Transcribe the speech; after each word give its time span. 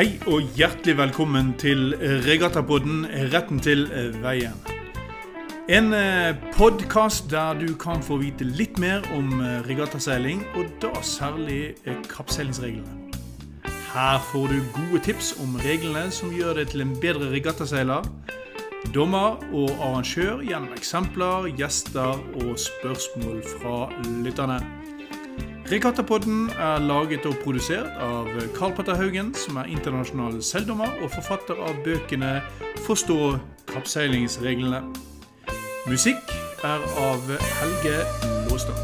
Hei 0.00 0.14
og 0.32 0.46
hjertelig 0.56 0.94
velkommen 0.96 1.50
til 1.60 1.90
Regattapodden 2.24 3.02
Retten 3.34 3.58
til 3.60 3.82
veien. 4.22 4.54
En 5.68 5.92
podkast 6.54 7.26
der 7.28 7.58
du 7.60 7.74
kan 7.76 8.00
få 8.00 8.16
vite 8.22 8.46
litt 8.48 8.80
mer 8.80 9.04
om 9.12 9.28
regattaseiling, 9.68 10.40
og 10.56 10.72
da 10.80 10.94
særlig 11.04 11.74
kappseilingsreglene. 12.08 13.12
Her 13.92 14.24
får 14.30 14.48
du 14.54 14.72
gode 14.78 15.04
tips 15.04 15.34
om 15.44 15.60
reglene 15.66 16.08
som 16.08 16.32
gjør 16.32 16.62
deg 16.62 16.72
til 16.72 16.86
en 16.86 16.96
bedre 17.04 17.28
regattaseiler. 17.36 18.08
Dommer 18.96 19.36
og 19.52 19.68
arrangør 19.84 20.40
gjennom 20.40 20.72
eksempler, 20.80 21.52
gjester 21.60 22.16
og 22.40 22.56
spørsmål 22.56 23.42
fra 23.58 23.90
lytterne. 24.24 24.62
Regattapodden 25.70 26.48
er 26.48 26.80
laget 26.82 27.26
og 27.30 27.36
produsert 27.44 27.92
av 28.02 28.26
Karl 28.56 28.72
Petter 28.74 28.96
Haugen, 28.98 29.28
som 29.38 29.60
er 29.60 29.68
internasjonal 29.70 30.40
seildommer 30.42 30.96
og 30.98 31.12
forfatter 31.14 31.62
av 31.62 31.78
bøkene 31.84 32.40
'Forstå 32.88 33.38
kappseilingsreglene'. 33.70 34.82
Musikk 35.86 36.34
er 36.66 36.82
av 36.98 37.22
Helge 37.60 37.94
Låstad. 38.50 38.74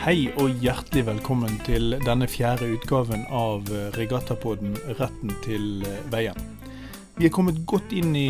Hei 0.00 0.30
og 0.38 0.48
hjertelig 0.64 1.06
velkommen 1.12 1.60
til 1.68 2.00
denne 2.06 2.24
fjerde 2.26 2.72
utgaven 2.72 3.28
av 3.28 3.68
Regattapodden 4.00 4.78
'Retten 4.96 5.36
til 5.44 5.84
veien'. 6.08 6.55
Vi 7.16 7.24
er 7.24 7.32
kommet 7.32 7.62
godt 7.64 7.94
inn 7.96 8.10
i 8.12 8.28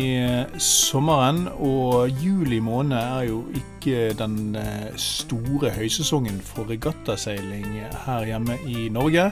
sommeren, 0.63 1.41
og 1.59 2.07
juli 2.23 2.61
måned 2.63 2.95
er 2.95 3.25
jo 3.27 3.41
ikke 3.51 4.13
den 4.15 4.55
store 4.95 5.73
høysesongen 5.75 6.37
for 6.39 6.69
regattaseiling 6.71 7.65
her 8.05 8.23
hjemme 8.29 8.55
i 8.63 8.87
Norge. 8.87 9.25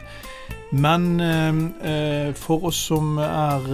Men 0.76 1.22
for 2.36 2.67
oss 2.67 2.81
som 2.89 3.16
er 3.23 3.70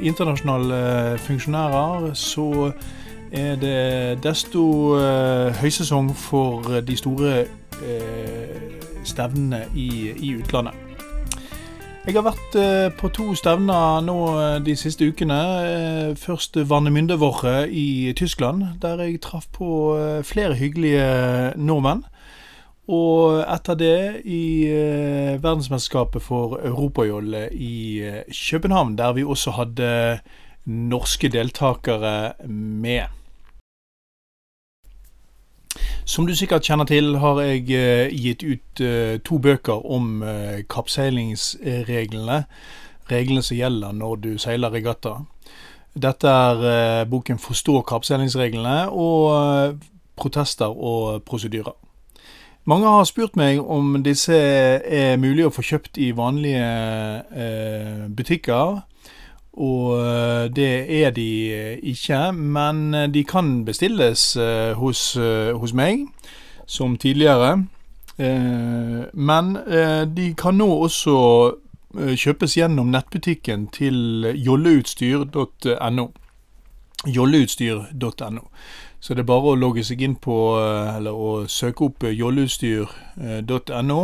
internasjonale 0.00 1.18
funksjonærer, 1.26 2.14
så 2.16 2.72
er 3.28 3.60
det 3.60 4.22
desto 4.24 4.64
høysesong 5.60 6.14
for 6.16 6.80
de 6.80 6.96
store 6.96 7.44
stevnene 9.04 9.66
i, 9.76 9.90
i, 10.16 10.32
utlandet. 10.38 10.83
Jeg 12.04 12.18
har 12.18 12.26
vært 12.26 12.56
på 13.00 13.08
to 13.16 13.30
stevner 13.32 14.02
nå 14.04 14.16
de 14.60 14.74
siste 14.76 15.06
ukene. 15.08 15.38
Først 16.20 16.58
Warnemünde-Woche 16.68 17.62
i 17.72 18.12
Tyskland, 18.12 18.76
der 18.82 19.00
jeg 19.00 19.22
traff 19.24 19.46
på 19.56 19.68
flere 20.28 20.52
hyggelige 20.58 21.06
nordmenn. 21.56 22.02
Og 22.92 23.40
etter 23.48 23.80
det 23.80 24.20
i 24.28 24.68
verdensmesterskapet 25.40 26.20
for 26.22 26.58
europajolle 26.60 27.46
i 27.56 28.04
København, 28.28 28.98
der 29.00 29.16
vi 29.16 29.24
også 29.24 29.56
hadde 29.56 30.18
norske 30.68 31.32
deltakere 31.32 32.34
med. 32.44 33.08
Som 36.04 36.26
du 36.26 36.34
sikkert 36.36 36.66
kjenner 36.66 36.84
til, 36.88 37.16
har 37.18 37.40
jeg 37.42 37.66
gitt 38.14 38.42
ut 38.44 38.82
to 39.24 39.38
bøker 39.38 39.86
om 39.86 40.22
kappseilingsreglene. 40.70 42.44
Reglene 43.10 43.42
som 43.44 43.56
gjelder 43.56 43.92
når 43.92 44.16
du 44.16 44.30
seiler 44.38 44.72
regatta. 44.72 45.18
Dette 45.94 46.28
er 46.28 47.04
boken 47.04 47.38
'Forstå 47.38 47.82
kappseilingsreglene' 47.86 48.90
og 48.90 49.78
'Protester 50.16 50.66
og 50.66 51.22
prosedyrer'. 51.22 51.76
Mange 52.64 52.86
har 52.86 53.04
spurt 53.04 53.36
meg 53.36 53.60
om 53.60 54.02
disse 54.02 54.32
er 54.32 55.16
mulig 55.20 55.44
å 55.46 55.52
få 55.52 55.62
kjøpt 55.62 55.98
i 56.00 56.12
vanlige 56.16 56.64
butikker. 58.16 58.80
Og 59.54 60.50
det 60.56 61.02
er 61.04 61.10
de 61.14 61.78
ikke, 61.82 62.32
men 62.32 63.12
de 63.14 63.24
kan 63.24 63.64
bestilles 63.64 64.32
hos, 64.74 65.02
hos 65.54 65.74
meg, 65.74 66.08
som 66.66 66.96
tidligere. 66.98 67.60
Men 69.14 69.52
de 70.16 70.34
kan 70.38 70.58
nå 70.58 70.66
også 70.88 71.14
kjøpes 71.94 72.56
gjennom 72.58 72.90
nettbutikken 72.90 73.68
til 73.70 74.26
jolleutstyr.no. 74.34 76.08
Jolleutstyr.no. 77.06 78.42
Så 79.00 79.14
det 79.14 79.20
er 79.20 79.28
bare 79.28 79.52
å 79.52 79.58
logge 79.60 79.84
seg 79.84 80.00
inn 80.02 80.16
på, 80.16 80.56
eller 80.96 81.12
å 81.14 81.44
søke 81.46 81.84
opp 81.90 82.06
jolleutstyr.no 82.08 84.00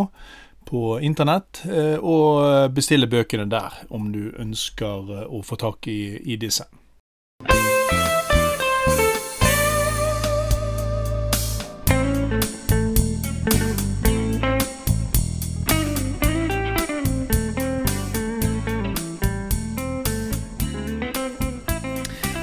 på 0.71 1.01
internett, 1.03 1.65
og 1.99 2.71
bestille 2.75 3.09
bøkene 3.11 3.49
der, 3.51 3.83
om 3.91 4.13
du 4.15 4.31
ønsker 4.39 5.27
å 5.27 5.43
få 5.43 5.59
tak 5.59 5.91
i, 5.91 6.15
i 6.23 6.39
disse. 6.39 6.69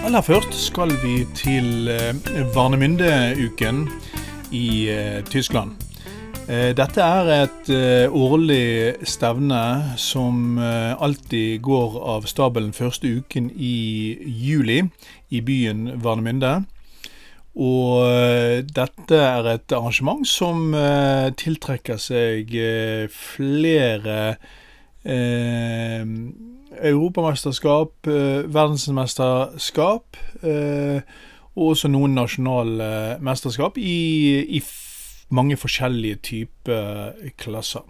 Aller 0.07 0.21
først 0.23 0.53
skal 0.55 0.93
vi 1.01 1.25
til 1.35 1.89
Varnemyndeuken 2.55 3.87
i 4.55 4.69
Tyskland. 5.31 5.86
Dette 6.47 7.03
er 7.03 7.29
et 7.43 7.69
årlig 8.07 9.03
stevne 9.03 9.97
som 9.99 10.55
alltid 10.55 11.59
går 11.59 11.97
av 12.13 12.23
stabelen 12.31 12.71
første 12.71 13.09
uken 13.19 13.49
i 13.51 14.15
juli 14.45 14.77
i 15.27 15.41
byen 15.43 15.99
Varnemynde. 15.99 16.53
Og 17.59 18.63
dette 18.71 19.19
er 19.19 19.51
et 19.57 19.75
arrangement 19.75 20.23
som 20.23 20.71
tiltrekker 21.35 21.99
seg 21.99 22.55
flere 23.11 24.37
europamesterskap, 26.87 28.07
verdensmesterskap 28.07 30.23
og 31.57 31.71
også 31.73 31.91
noen 31.91 32.15
nasjonale 32.15 33.17
mesterskap 33.19 33.75
i, 33.81 33.97
i 34.47 34.61
mange 35.29 35.57
forskjellige 35.57 36.15
typer 36.15 37.13
klasser. 37.37 37.85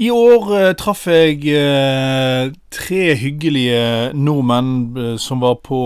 I 0.00 0.08
år 0.10 0.72
traff 0.80 1.04
jeg 1.10 1.42
tre 2.72 3.00
hyggelige 3.20 4.12
nordmenn 4.16 5.18
som 5.20 5.42
var 5.44 5.58
på, 5.60 5.80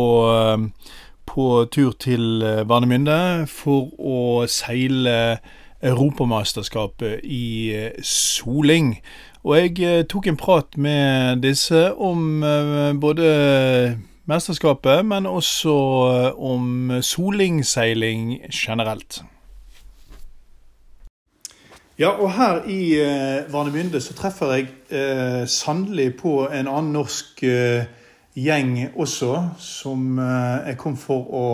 på 1.26 1.46
tur 1.74 1.96
til 1.98 2.44
Warnemünde 2.70 3.48
for 3.50 3.90
å 3.98 4.46
seile 4.46 5.40
Europamesterskapet 5.82 7.26
i 7.26 7.74
soling. 8.06 8.94
Og 9.42 9.58
jeg 9.58 10.06
tok 10.08 10.30
en 10.30 10.38
prat 10.38 10.78
med 10.78 11.42
disse 11.42 11.90
om 11.98 12.38
både 13.02 13.98
mesterskapet, 14.30 15.04
men 15.04 15.26
også 15.26 15.74
om 16.38 17.00
solingseiling 17.02 18.38
generelt. 18.54 19.24
Ja, 21.98 22.08
og 22.08 22.32
her 22.34 22.64
i 22.66 22.96
eh, 22.98 23.52
Varnemynde 23.52 24.00
så 24.02 24.16
treffer 24.18 24.50
jeg 24.56 24.72
eh, 24.90 25.44
sannelig 25.46 26.16
på 26.18 26.40
en 26.48 26.66
annen 26.66 26.90
norsk 26.96 27.44
eh, 27.46 27.86
gjeng 28.34 28.72
også, 28.98 29.30
som 29.62 30.18
eh, 30.18 30.72
er 30.72 30.74
kommet 30.80 30.98
for 30.98 31.30
å, 31.30 31.44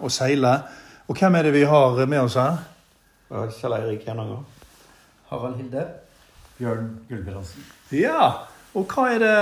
å, 0.00 0.08
seile. 0.08 0.54
Og 1.12 1.20
hvem 1.20 1.36
er 1.36 1.44
det 1.44 1.52
vi 1.58 1.66
har 1.68 2.00
med 2.08 2.22
oss 2.22 2.38
her? 2.40 2.64
Kjell 3.28 3.76
Eirik 3.76 4.08
Gjernanger. 4.08 4.40
Harald 5.28 5.60
Hilde. 5.60 5.84
Bjørn 6.56 6.90
Gulbrandsen. 7.10 7.68
Ja, 7.92 8.48
og 8.72 8.88
hva 8.88 9.10
er 9.12 9.20
det 9.20 9.36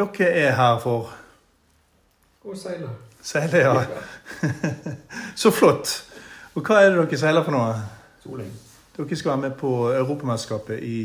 dere 0.00 0.34
er 0.46 0.60
her 0.64 0.80
for? 0.80 1.12
Å 2.40 2.56
seile. 2.56 2.94
Seile, 3.20 3.66
ja. 3.68 3.80
så 5.44 5.52
flott. 5.52 5.98
Og 6.56 6.64
hva 6.64 6.80
er 6.80 6.94
det 6.94 7.02
dere 7.04 7.20
seiler 7.20 7.44
for 7.44 7.52
noe? 7.52 7.82
Soling. 8.24 8.63
Dere 8.94 9.16
skal 9.18 9.32
være 9.32 9.42
med 9.48 9.56
på 9.58 9.70
Europamesterskapet 9.90 10.82
i, 10.86 10.98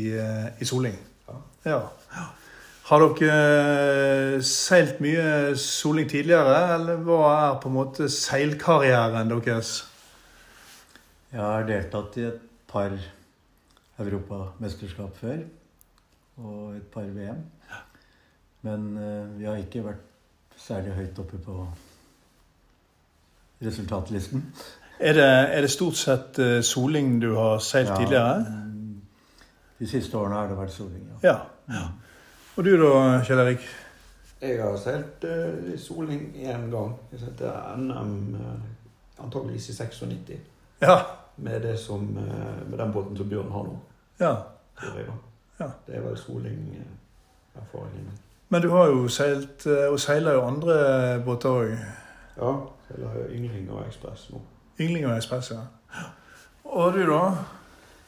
i 0.60 0.64
soling. 0.64 0.94
Ja. 1.64 1.80
ja. 2.14 2.26
Har 2.90 3.02
dere 3.02 4.42
seilt 4.46 5.00
mye 5.02 5.56
soling 5.58 6.08
tidligere, 6.10 6.74
eller 6.74 7.02
hva 7.06 7.20
er 7.32 7.58
på 7.62 7.70
en 7.70 7.76
måte 7.76 8.06
seilkarrieren 8.10 9.30
deres? 9.30 9.72
Jeg 11.30 11.42
har 11.42 11.66
deltatt 11.66 12.18
i 12.18 12.26
et 12.26 12.40
par 12.70 12.94
europamesterskap 13.98 15.18
før, 15.18 15.42
og 16.38 16.76
et 16.76 16.86
par 16.94 17.06
VM. 17.10 17.42
Men 18.66 18.90
vi 19.38 19.46
har 19.46 19.58
ikke 19.62 19.84
vært 19.86 20.06
særlig 20.58 20.94
høyt 20.94 21.18
oppe 21.22 21.38
på 21.42 21.60
resultatlisten. 23.62 24.46
Er 25.00 25.16
det, 25.16 25.28
er 25.56 25.60
det 25.64 25.70
stort 25.70 25.96
sett 25.96 26.38
eh, 26.38 26.58
soling 26.62 27.14
du 27.22 27.34
har 27.34 27.58
seilt 27.64 27.92
tidligere? 27.96 28.44
mm, 28.48 29.00
De 29.78 29.88
siste 29.88 30.18
årene 30.18 30.34
har 30.36 30.50
det 30.50 30.58
vært 30.58 30.74
soling, 30.74 31.06
ja. 31.22 31.36
Ja. 31.70 31.86
Og 32.56 32.64
du 32.64 32.74
da, 32.76 32.90
Kjell 33.24 33.40
Erik? 33.40 33.64
Jeg 34.40 34.60
har 34.62 34.76
seilt 34.80 35.24
uh, 35.24 35.72
soling 35.78 36.22
én 36.36 36.68
gang. 36.72 36.94
Jeg 37.12 37.20
seilte 37.20 37.52
NM 37.76 38.14
uh, 38.34 39.24
antakeligvis 39.24 39.68
i 39.68 39.74
96. 39.76 40.38
Ja. 40.82 40.96
Med, 41.36 41.60
det 41.60 41.78
som, 41.78 42.06
uh, 42.16 42.70
med 42.70 42.78
den 42.78 42.92
båten 42.92 43.16
som 43.16 43.28
Bjørn 43.28 43.52
har 43.52 43.68
nå. 43.68 43.78
ja. 44.20 44.34
Ja. 45.60 45.66
Det 45.86 45.96
er 45.96 46.00
vel 46.00 46.16
soling-erfaringen 46.16 48.04
min. 48.04 48.18
Men 48.48 48.62
du 48.62 48.68
har 48.68 48.86
jo 48.86 49.08
seilt, 49.08 49.66
eh, 49.66 49.92
og 49.92 50.00
seiler 50.00 50.32
jo 50.32 50.46
andre 50.46 50.76
båter 51.24 51.48
òg. 51.50 51.74
Ja. 52.36 52.54
Seiler 52.88 53.28
Yngling 53.30 53.70
og 53.70 53.84
Ekspress 53.86 54.30
nå. 54.32 54.40
Yngling 54.80 55.06
og 55.06 55.18
Espresso. 55.18 55.54
Og 56.64 56.92
du, 56.92 57.02
da? 57.04 57.32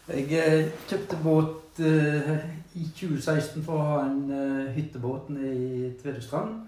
Jeg 0.08 0.28
eh, 0.38 0.68
kjøpte 0.88 1.18
båt 1.22 1.80
uh, 1.84 2.30
i 2.74 2.86
2016 2.96 3.64
for 3.66 3.76
å 3.76 3.88
ha 3.90 3.98
en 4.06 4.22
uh, 4.30 4.70
hyttebåt 4.72 5.28
nede 5.34 5.50
i 5.52 5.90
Tvedestrand. 6.00 6.62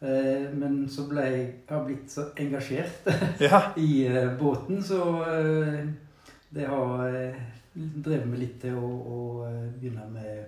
Uh, 0.00 0.48
men 0.56 0.78
så 0.90 1.04
ble 1.10 1.26
jeg 1.26 1.44
har 1.68 1.84
blitt 1.84 2.08
så 2.10 2.30
engasjert 2.40 3.10
Ja. 3.44 3.60
i 3.88 4.06
båten, 4.40 4.80
så 4.82 5.02
det 6.52 6.66
har 6.68 7.12
drevet 7.74 8.28
meg 8.30 8.40
litt 8.40 8.56
til 8.64 8.78
å, 8.80 8.88
å 8.88 9.18
begynne 9.76 10.06
med, 10.14 10.46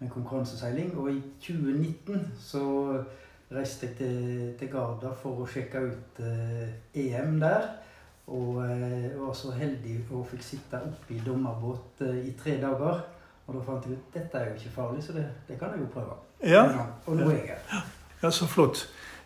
med 0.00 0.10
konkurranseseiling. 0.10 0.90
Og 0.98 1.12
i 1.12 1.20
2019 1.46 2.26
så 2.50 2.64
reiste 3.54 3.86
jeg 3.86 3.96
til, 4.02 4.50
til 4.58 4.72
Garda 4.74 5.14
for 5.22 5.44
å 5.44 5.48
sjekke 5.50 5.84
ut 5.86 6.20
EM 6.98 7.38
der. 7.42 7.70
Og 8.30 8.60
jeg 8.62 9.10
var 9.18 9.32
så 9.34 9.50
heldig 9.58 9.96
og 10.14 10.26
fikk 10.30 10.42
sitte 10.46 10.78
oppe 10.86 11.14
i 11.16 11.22
dommerbåt 11.26 12.04
eh, 12.06 12.20
i 12.30 12.34
tre 12.38 12.56
dager. 12.62 13.00
Og 13.46 13.56
da 13.56 13.62
fant 13.66 13.86
jeg 13.88 13.96
ut 13.98 14.14
dette 14.14 14.38
er 14.38 14.52
jo 14.52 14.58
ikke 14.60 14.74
farlig, 14.76 15.02
så 15.02 15.12
det, 15.16 15.24
det 15.48 15.56
kan 15.58 15.72
jeg 15.74 15.82
jo 15.82 15.88
prøve. 15.94 16.14
Ja, 16.46 16.62
Og 17.06 17.16
nå 17.18 17.26
er 17.32 17.40
jeg 17.40 17.56
her. 17.72 17.80
ja 18.22 18.30
så 18.30 18.46
flott. 18.46 18.84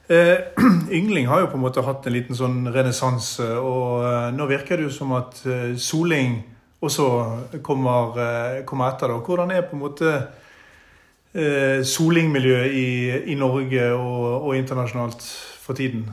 Eh, 0.09 0.39
Yngling 0.99 1.29
har 1.29 1.41
jo 1.45 1.51
på 1.53 1.59
en 1.59 1.65
måte 1.67 1.85
hatt 1.85 2.07
en 2.09 2.13
liten 2.17 2.37
sånn 2.37 2.65
renessanse, 2.73 3.51
og 3.61 4.05
eh, 4.09 4.31
nå 4.37 4.47
virker 4.49 4.81
det 4.81 4.89
jo 4.89 4.95
som 4.97 5.13
at 5.17 5.43
eh, 5.47 5.75
soling 5.77 6.39
også 6.85 7.07
kommer, 7.65 8.17
eh, 8.21 8.65
kommer 8.69 8.91
etter. 8.95 9.13
da. 9.13 9.21
Hvordan 9.25 9.53
er 9.53 9.63
på 9.69 9.77
en 9.77 9.85
måte 9.85 10.11
eh, 11.35 11.85
solingmiljøet 11.85 12.73
i, 12.73 12.89
i 13.33 13.37
Norge 13.41 13.87
og, 13.93 14.27
og 14.49 14.57
internasjonalt 14.57 15.25
for 15.65 15.77
tiden? 15.77 16.09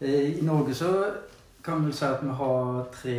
Eh, 0.00 0.38
I 0.38 0.46
Norge 0.46 0.74
så 0.74 0.90
kan 1.64 1.84
vel 1.84 1.94
si 1.94 2.04
at 2.04 2.22
vi 2.22 2.28
har 2.38 2.86
tre 2.92 3.18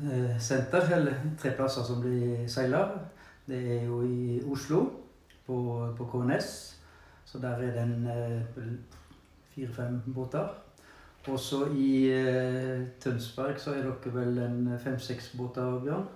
eh, 0.00 0.38
senter, 0.40 0.90
eller 0.96 1.14
tre 1.40 1.52
plasser 1.56 1.84
som 1.84 2.00
blir 2.00 2.46
seila. 2.48 2.84
Det 3.46 3.58
er 3.78 3.84
jo 3.86 4.02
i 4.02 4.40
Oslo, 4.50 4.84
på, 5.46 5.56
på 5.98 6.08
KNS. 6.12 6.76
Så 7.24 7.38
der 7.38 7.48
er 7.48 7.74
det 7.74 7.82
en 7.82 8.06
eh, 8.06 8.62
fire-fem 9.54 10.00
båter. 10.14 10.48
Også 11.26 11.66
i 11.74 12.06
eh, 12.14 12.86
Tønsberg 13.02 13.58
så 13.58 13.74
er 13.74 13.82
dere 13.82 14.14
vel 14.14 14.38
en 14.38 14.78
fem-seks 14.78 15.32
båter, 15.38 15.80
Bjørn. 15.82 16.06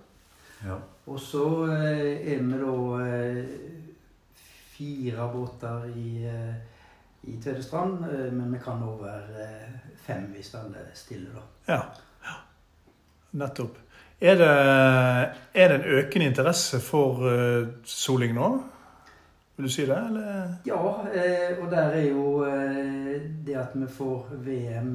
ja. 0.65 0.77
Og 1.07 1.21
så 1.21 1.67
eh, 1.67 2.33
er 2.33 2.43
vi 2.47 2.59
da 2.61 2.75
eh, 3.03 3.45
fire 4.77 5.27
båter 5.33 5.89
i, 5.97 6.25
eh, 6.31 6.55
i 7.23 7.37
Tvedestrand, 7.43 8.05
eh, 8.05 8.33
men 8.33 8.53
vi 8.53 8.59
kan 8.65 8.83
òg 8.83 9.03
være 9.05 9.45
eh, 9.45 9.79
fem 10.07 10.29
hvis 10.35 10.55
alle 10.55 10.87
stiller, 10.95 11.35
da. 11.37 11.75
Ja, 11.75 11.81
ja. 12.25 12.37
nettopp. 13.33 13.77
Er 14.21 14.37
det, 14.37 14.49
er 15.55 15.69
det 15.69 15.77
en 15.81 15.89
økende 15.99 16.27
interesse 16.29 16.81
for 16.85 17.25
eh, 17.31 17.67
soling 17.85 18.35
nå? 18.37 18.51
Vil 19.57 19.69
du 19.69 19.73
si 19.73 19.85
det, 19.89 19.97
eller? 19.97 20.55
Ja, 20.65 20.77
og 20.81 21.67
der 21.71 21.91
er 21.93 22.07
jo 22.09 22.45
det 23.45 23.57
at 23.61 23.75
vi 23.77 23.87
får 23.93 24.31
VM 24.47 24.95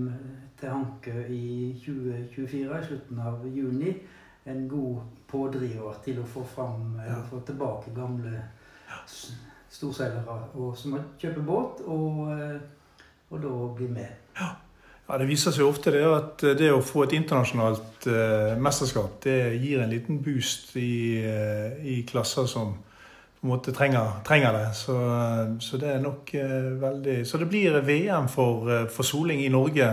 til 0.60 0.69
Hanke 0.72 1.13
i 1.30 1.75
2024, 1.86 2.80
i 2.80 2.86
slutten 2.88 3.19
av 3.22 3.44
juni, 3.45 3.94
en 4.50 4.63
god 4.69 5.04
pådriver 5.30 6.00
til 6.06 6.22
å 6.22 6.25
få 6.30 6.42
fram, 6.56 6.95
ja. 7.06 7.19
få 7.30 7.44
tilbake 7.45 7.94
gamle 7.95 8.33
s- 9.06 9.36
storseilere 9.75 10.38
og 10.56 10.75
som 10.80 10.95
har 10.98 11.04
kjøpt 11.22 11.42
båt, 11.45 11.81
og, 11.86 12.22
eh, 12.31 12.62
og 13.31 13.42
da 13.44 13.56
bli 13.77 13.89
med. 13.92 14.22
Ja, 14.39 14.54
Det 15.18 15.27
viser 15.30 15.54
seg 15.54 15.68
ofte 15.68 15.92
det 15.94 16.01
at 16.01 16.42
det 16.57 16.72
å 16.74 16.81
få 16.81 17.04
et 17.06 17.13
internasjonalt 17.13 18.07
eh, 18.10 18.56
mesterskap, 18.57 19.19
det 19.24 19.60
gir 19.62 19.83
en 19.83 19.92
liten 19.92 20.18
boost 20.24 20.75
i, 20.81 21.22
eh, 21.22 21.77
i 21.86 22.01
klasser 22.10 22.48
som 22.50 22.74
på 23.45 23.45
en 23.45 23.51
måte 23.51 23.72
trenger, 23.72 24.24
trenger 24.25 24.57
det. 24.57 24.66
Så, 24.74 24.95
så 25.62 25.77
det 25.77 25.92
er 25.94 26.01
nok 26.01 26.33
eh, 26.33 26.72
veldig 26.81 27.27
Så 27.27 27.38
det 27.38 27.50
blir 27.50 27.77
VM 27.86 28.27
for, 28.27 28.66
eh, 28.72 28.88
for 28.89 29.04
soling 29.06 29.44
i 29.45 29.51
Norge 29.54 29.92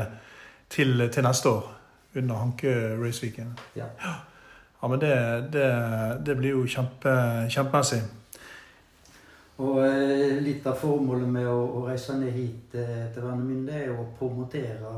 til, 0.70 1.11
til 1.12 1.23
neste 1.23 1.49
år, 1.49 1.69
under 2.17 2.34
Hanke 2.34 2.73
Raceweekend. 2.96 3.61
Ja. 3.76 3.93
Ja, 4.82 4.88
men 4.88 5.00
det, 5.00 5.14
det, 5.52 5.69
det 6.26 6.37
blir 6.37 6.56
jo 6.56 6.67
kjempe, 6.67 7.12
kjempemessig. 7.52 8.00
Og 9.61 9.83
eh, 9.85 10.39
litt 10.41 10.67
av 10.67 10.79
formålet 10.81 11.29
med 11.29 11.47
å, 11.49 11.59
å 11.77 11.85
reise 11.85 12.17
ned 12.17 12.33
hit 12.33 12.77
eh, 12.79 13.09
til 13.13 13.27
Vernemynde 13.27 13.75
er 13.77 13.93
å 13.93 14.09
promotere 14.17 14.93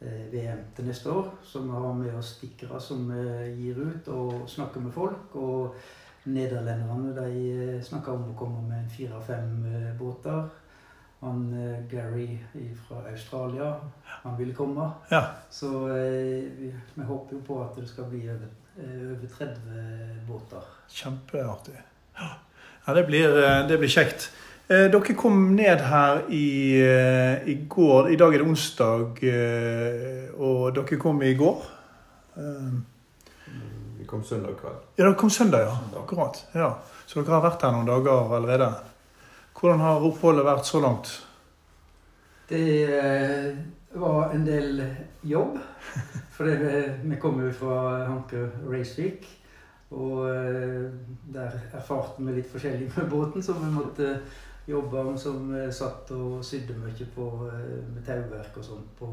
eh, 0.00 0.22
VM 0.32 0.62
til 0.76 0.88
neste 0.88 1.12
år. 1.12 1.28
Så 1.44 1.60
vi 1.66 1.74
har 1.74 1.98
med 1.98 2.14
oss 2.16 2.36
stikkere 2.38 2.80
som 2.80 3.10
gir 3.58 3.82
ut 3.82 4.08
og 4.14 4.48
snakker 4.48 4.86
med 4.86 4.96
folk. 4.96 5.36
Og 5.36 5.76
nederlenderne 6.30 7.12
de 7.16 7.76
snakker 7.84 8.16
om 8.16 8.32
å 8.32 8.38
komme 8.38 8.64
med 8.68 8.88
fire-fem 8.92 9.52
båter. 10.00 10.48
Han 11.20 11.42
Gary 11.90 12.38
fra 12.86 13.02
Australia, 13.10 13.74
han 14.22 14.38
ville 14.38 14.54
komme. 14.56 14.86
Ja. 15.12 15.20
Så 15.52 15.68
vi, 15.90 16.70
vi 16.94 17.04
håper 17.04 17.36
jo 17.36 17.40
på 17.44 17.58
at 17.60 17.76
det 17.76 17.90
skal 17.90 18.08
bli 18.08 18.22
over, 18.32 18.48
over 18.80 19.34
30 19.36 20.22
båter. 20.28 20.70
Kjempeartig. 20.88 21.76
Ja, 22.16 22.30
det 22.94 23.06
blir, 23.06 23.36
eh, 23.44 23.66
det 23.68 23.78
blir 23.78 23.88
kjekt. 23.88 24.30
Eh, 24.68 24.86
Dere 24.90 25.14
kom 25.18 25.54
ned 25.56 25.80
her 25.80 26.22
i, 26.30 26.78
eh, 26.80 27.48
i 27.48 27.54
går. 27.68 28.10
I 28.12 28.16
dag 28.16 28.34
er 28.34 28.38
det 28.38 28.46
onsdag, 28.46 29.22
eh, 29.22 30.28
og 30.38 30.74
dere 30.74 30.98
kom 30.98 31.22
i 31.22 31.34
går. 31.34 31.62
Eh, 32.36 32.70
Vi 33.98 34.04
kom 34.06 34.22
søndag 34.24 34.56
kveld. 34.58 34.78
Ja, 34.96 35.04
dere 35.04 35.14
kom 35.14 35.30
søndag, 35.30 35.60
ja. 35.66 35.74
Akkurat. 36.00 36.44
Ja. 36.54 36.74
Så 37.06 37.22
dere 37.22 37.40
har 37.40 37.50
vært 37.50 37.62
her 37.62 37.72
noen 37.72 37.86
dager 37.86 38.32
allerede. 38.34 38.74
Hvordan 39.54 39.78
har 39.80 40.00
oppholdet 40.00 40.44
vært 40.46 40.64
så 40.64 40.80
langt? 40.80 41.20
Det 42.48 42.88
eh, 42.88 43.54
var 43.94 44.30
en 44.34 44.44
del 44.46 44.80
jobb. 45.22 45.58
For 46.36 46.44
vi 46.44 47.16
kommer 47.20 47.46
jo 47.46 47.52
fra 47.52 48.06
Hanke 48.06 48.48
Racevik. 48.70 49.26
Og 49.90 50.28
eh, 50.30 50.86
der 51.34 51.56
erfarte 51.74 52.22
vi 52.22 52.36
litt 52.36 52.50
forskjellig 52.50 52.92
med 52.94 53.10
båten, 53.10 53.42
så 53.42 53.56
vi 53.58 53.70
måtte 53.74 54.12
jobbe 54.70 55.02
om 55.02 55.16
som 55.18 55.50
eh, 55.56 55.70
satt 55.74 56.12
og 56.14 56.44
sydde 56.46 56.76
mye 56.78 57.06
på, 57.14 57.26
eh, 57.50 57.80
med 57.90 58.04
tauverk 58.06 58.60
og 58.60 58.66
sånt 58.66 58.92
på, 58.98 59.10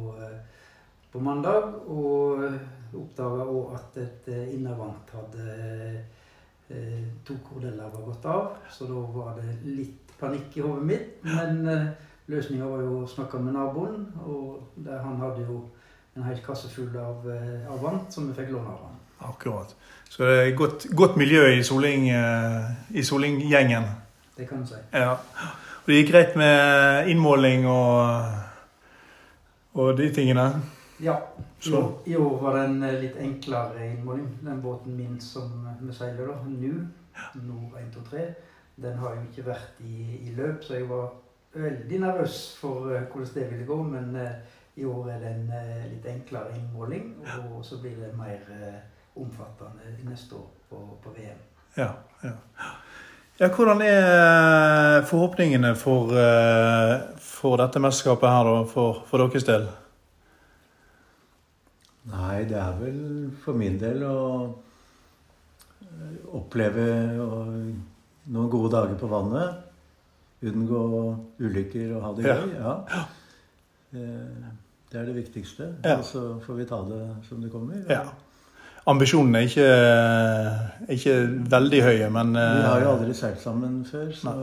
på 1.12 1.22
mandag. 1.24 1.72
Og 1.89 2.46
oppdaga 2.93 3.48
òg 3.50 3.74
at 3.79 3.98
et 4.03 4.31
innervant 4.53 5.17
hadde 5.17 6.05
To 6.67 7.31
kordeller 7.46 7.88
var 7.93 8.01
gått 8.03 8.25
av, 8.27 8.48
så 8.67 8.84
da 8.89 9.00
var 9.13 9.38
det 9.38 9.53
litt 9.63 10.10
panikk 10.19 10.57
i 10.60 10.65
hodet 10.65 10.84
mitt. 10.84 11.13
Men 11.24 11.62
løsninga 12.27 12.67
var 12.67 12.84
jo 12.84 12.98
å 12.98 13.07
snakke 13.07 13.39
med 13.39 13.55
naboen, 13.55 14.03
og 14.19 14.75
han 14.84 15.15
hadde 15.22 15.46
jo 15.48 15.62
en 16.17 16.27
hel 16.27 16.41
kasse 16.43 16.67
full 16.67 16.91
av, 17.00 17.24
av 17.72 17.79
vant 17.79 18.12
som 18.12 18.27
vi 18.27 18.36
fikk 18.36 18.51
låne 18.51 18.74
av 18.74 18.84
han. 18.84 19.00
Akkurat. 19.21 19.75
Så 20.09 20.24
det 20.24 20.38
er 20.47 20.55
godt, 20.55 20.88
godt 20.95 21.17
miljø 21.17 21.45
i 21.51 21.63
Soling-gjengen. 21.63 23.03
Soling. 23.03 23.41
Det 24.38 24.47
kan 24.50 24.62
du 24.62 24.67
si. 24.67 24.79
Ja. 24.93 25.12
Og 25.12 25.88
det 25.91 26.01
gikk 26.01 26.12
greit 26.12 26.36
med 26.36 27.07
innmåling 27.12 27.67
og, 27.67 28.25
og 29.74 29.97
de 29.97 30.09
tingene? 30.13 30.47
Ja. 31.00 31.15
I 31.59 31.69
Så. 31.69 31.77
år, 31.77 32.03
I 32.05 32.15
år 32.15 32.41
var 32.41 32.55
det 32.55 32.65
en 32.69 32.83
eh, 32.83 33.00
litt 33.01 33.15
enklere 33.17 33.86
innmåling. 33.91 34.27
Den 34.45 34.62
båten 34.62 34.97
min 34.97 35.21
som 35.21 35.67
vi 35.81 35.93
seiler, 35.93 36.27
da, 36.27 36.36
nå, 36.45 36.74
Nord 37.47 37.79
1, 37.81 37.88
2, 37.93 38.03
3, 38.12 38.25
den 38.81 38.97
har 38.97 39.15
jo 39.15 39.24
ikke 39.25 39.47
vært 39.47 39.79
i, 39.81 40.19
i 40.27 40.33
løp, 40.38 40.63
så 40.63 40.75
jeg 40.77 40.89
var 40.89 41.07
veldig 41.57 42.00
nervøs 42.03 42.38
for 42.59 42.91
eh, 42.93 43.07
hvordan 43.09 43.33
det 43.33 43.47
ville 43.51 43.65
gå. 43.65 43.79
Men 43.83 44.15
eh, 44.21 44.36
i 44.77 44.86
år 44.86 45.09
er 45.15 45.24
det 45.24 45.31
en 45.33 45.50
eh, 45.57 45.88
litt 45.95 46.05
enklere 46.05 46.53
innmåling, 46.59 47.15
og 47.55 47.65
så 47.65 47.79
blir 47.81 47.97
det 47.97 48.12
mer 48.17 48.45
eh, 48.53 48.77
omfattende 49.24 49.95
neste 50.07 50.36
år 50.36 50.50
på, 50.69 50.81
på 51.03 51.15
VM. 51.15 51.41
Ja, 51.77 51.91
ja. 52.24 52.36
Ja, 53.38 53.51
hvordan 53.53 53.81
er 53.86 55.03
forhåpningene 55.05 55.75
for, 55.77 56.09
eh, 56.17 56.93
for 57.21 57.59
dette 57.62 57.79
mesterskapet 57.79 58.31
her, 58.33 58.47
da, 58.50 58.63
for, 58.65 59.03
for 59.05 59.21
deres 59.21 59.45
del? 59.45 59.67
Nei, 62.09 62.47
det 62.50 62.57
er 62.57 62.74
vel 62.79 62.97
for 63.43 63.59
min 63.59 63.77
del 63.77 64.01
å 64.07 64.17
eh, 65.86 66.17
oppleve 66.39 66.88
noen 67.13 68.50
gode 68.50 68.74
dager 68.74 68.97
på 68.97 69.12
vannet. 69.12 69.63
Unngå 70.47 70.81
ulykker 71.38 71.93
og 71.97 72.03
ha 72.07 72.13
det 72.17 72.25
gøy. 72.25 72.55
Ja. 72.57 72.74
ja. 72.89 73.05
Det 74.88 74.97
er 74.97 75.05
det 75.12 75.17
viktigste. 75.17 75.75
Ja. 75.86 76.00
Og 76.00 76.05
så 76.09 76.24
får 76.41 76.57
vi 76.57 76.65
ta 76.69 76.81
det 76.89 77.03
som 77.29 77.41
det 77.43 77.53
kommer. 77.53 77.86
Ja. 77.86 78.07
Ambisjonene 78.88 79.41
er 79.44 79.50
ikke, 79.50 79.70
ikke 80.96 81.15
veldig 81.51 81.82
høye, 81.84 82.10
men 82.15 82.34
Vi 82.38 82.39
eh, 82.44 82.67
har 82.70 82.82
jo 82.86 82.91
aldri 82.96 83.13
seilt 83.17 83.41
sammen 83.44 83.82
før, 83.86 84.12
så 84.15 84.34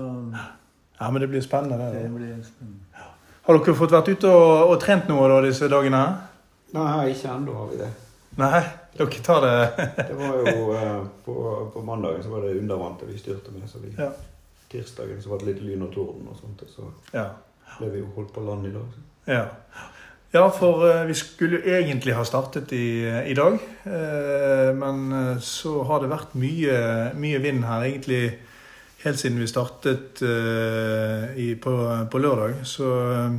Ja, 1.00 1.10
men 1.10 1.20
det 1.24 1.28
blir 1.32 1.40
spennende. 1.44 1.78
Det, 1.94 2.02
det 2.02 2.10
blir 2.14 2.34
spennende. 2.44 3.08
Har 3.44 3.58
dere 3.58 3.74
fått 3.76 3.92
vært 3.92 4.08
ute 4.12 4.28
og, 4.30 4.70
og 4.72 4.78
trent 4.80 5.08
noe 5.10 5.26
da, 5.28 5.40
disse 5.44 5.68
dagene? 5.68 6.02
Nei, 6.74 7.10
ikke 7.12 7.28
ennå 7.34 7.54
har 7.58 7.66
vi 7.72 7.80
det. 7.82 7.88
Nei, 8.40 8.60
dere 8.98 9.20
tar 9.26 9.44
det 9.44 9.56
Det 10.10 10.14
var 10.18 10.38
jo 10.50 10.68
eh, 10.76 11.00
på, 11.26 11.34
på 11.74 11.82
mandagen 11.86 12.22
så 12.24 12.32
var 12.32 12.46
det 12.46 12.54
undervannet 12.60 13.04
vi 13.08 13.18
styrte 13.20 13.52
med. 13.56 13.66
Så 13.70 13.82
vi, 13.84 13.92
Ja. 13.98 14.10
tirsdagen 14.72 15.20
så 15.22 15.30
var 15.32 15.42
det 15.42 15.52
litt 15.52 15.60
lyn 15.64 15.84
og 15.86 15.92
torden 15.94 16.28
og 16.32 16.36
sånt. 16.40 16.62
og 16.64 16.72
Så 16.76 16.88
Ja. 17.16 17.28
ble 17.78 17.90
vi 17.92 18.00
jo 18.04 18.08
holdt 18.16 18.32
på 18.34 18.44
land 18.44 18.66
i 18.66 18.72
dag. 18.74 18.88
Så. 18.96 19.04
Ja, 19.32 19.44
ja 20.34 20.48
for 20.50 20.84
eh, 20.88 21.04
vi 21.08 21.14
skulle 21.14 21.62
egentlig 21.62 22.16
ha 22.16 22.24
startet 22.26 22.72
i, 22.74 23.06
i 23.30 23.34
dag. 23.38 23.58
eh, 23.86 24.70
men 24.76 25.12
eh, 25.12 25.38
så 25.40 25.82
har 25.86 26.02
det 26.02 26.10
vært 26.10 26.34
mye, 26.38 26.78
mye 27.14 27.40
vind 27.44 27.64
her, 27.68 27.86
egentlig 27.86 28.22
helt 29.04 29.20
siden 29.20 29.40
vi 29.40 29.46
startet 29.50 30.22
eh, 30.24 31.34
i, 31.38 31.54
på, 31.54 31.74
på 32.10 32.18
lørdag. 32.18 32.62
Så, 32.66 32.90
eh, 33.12 33.36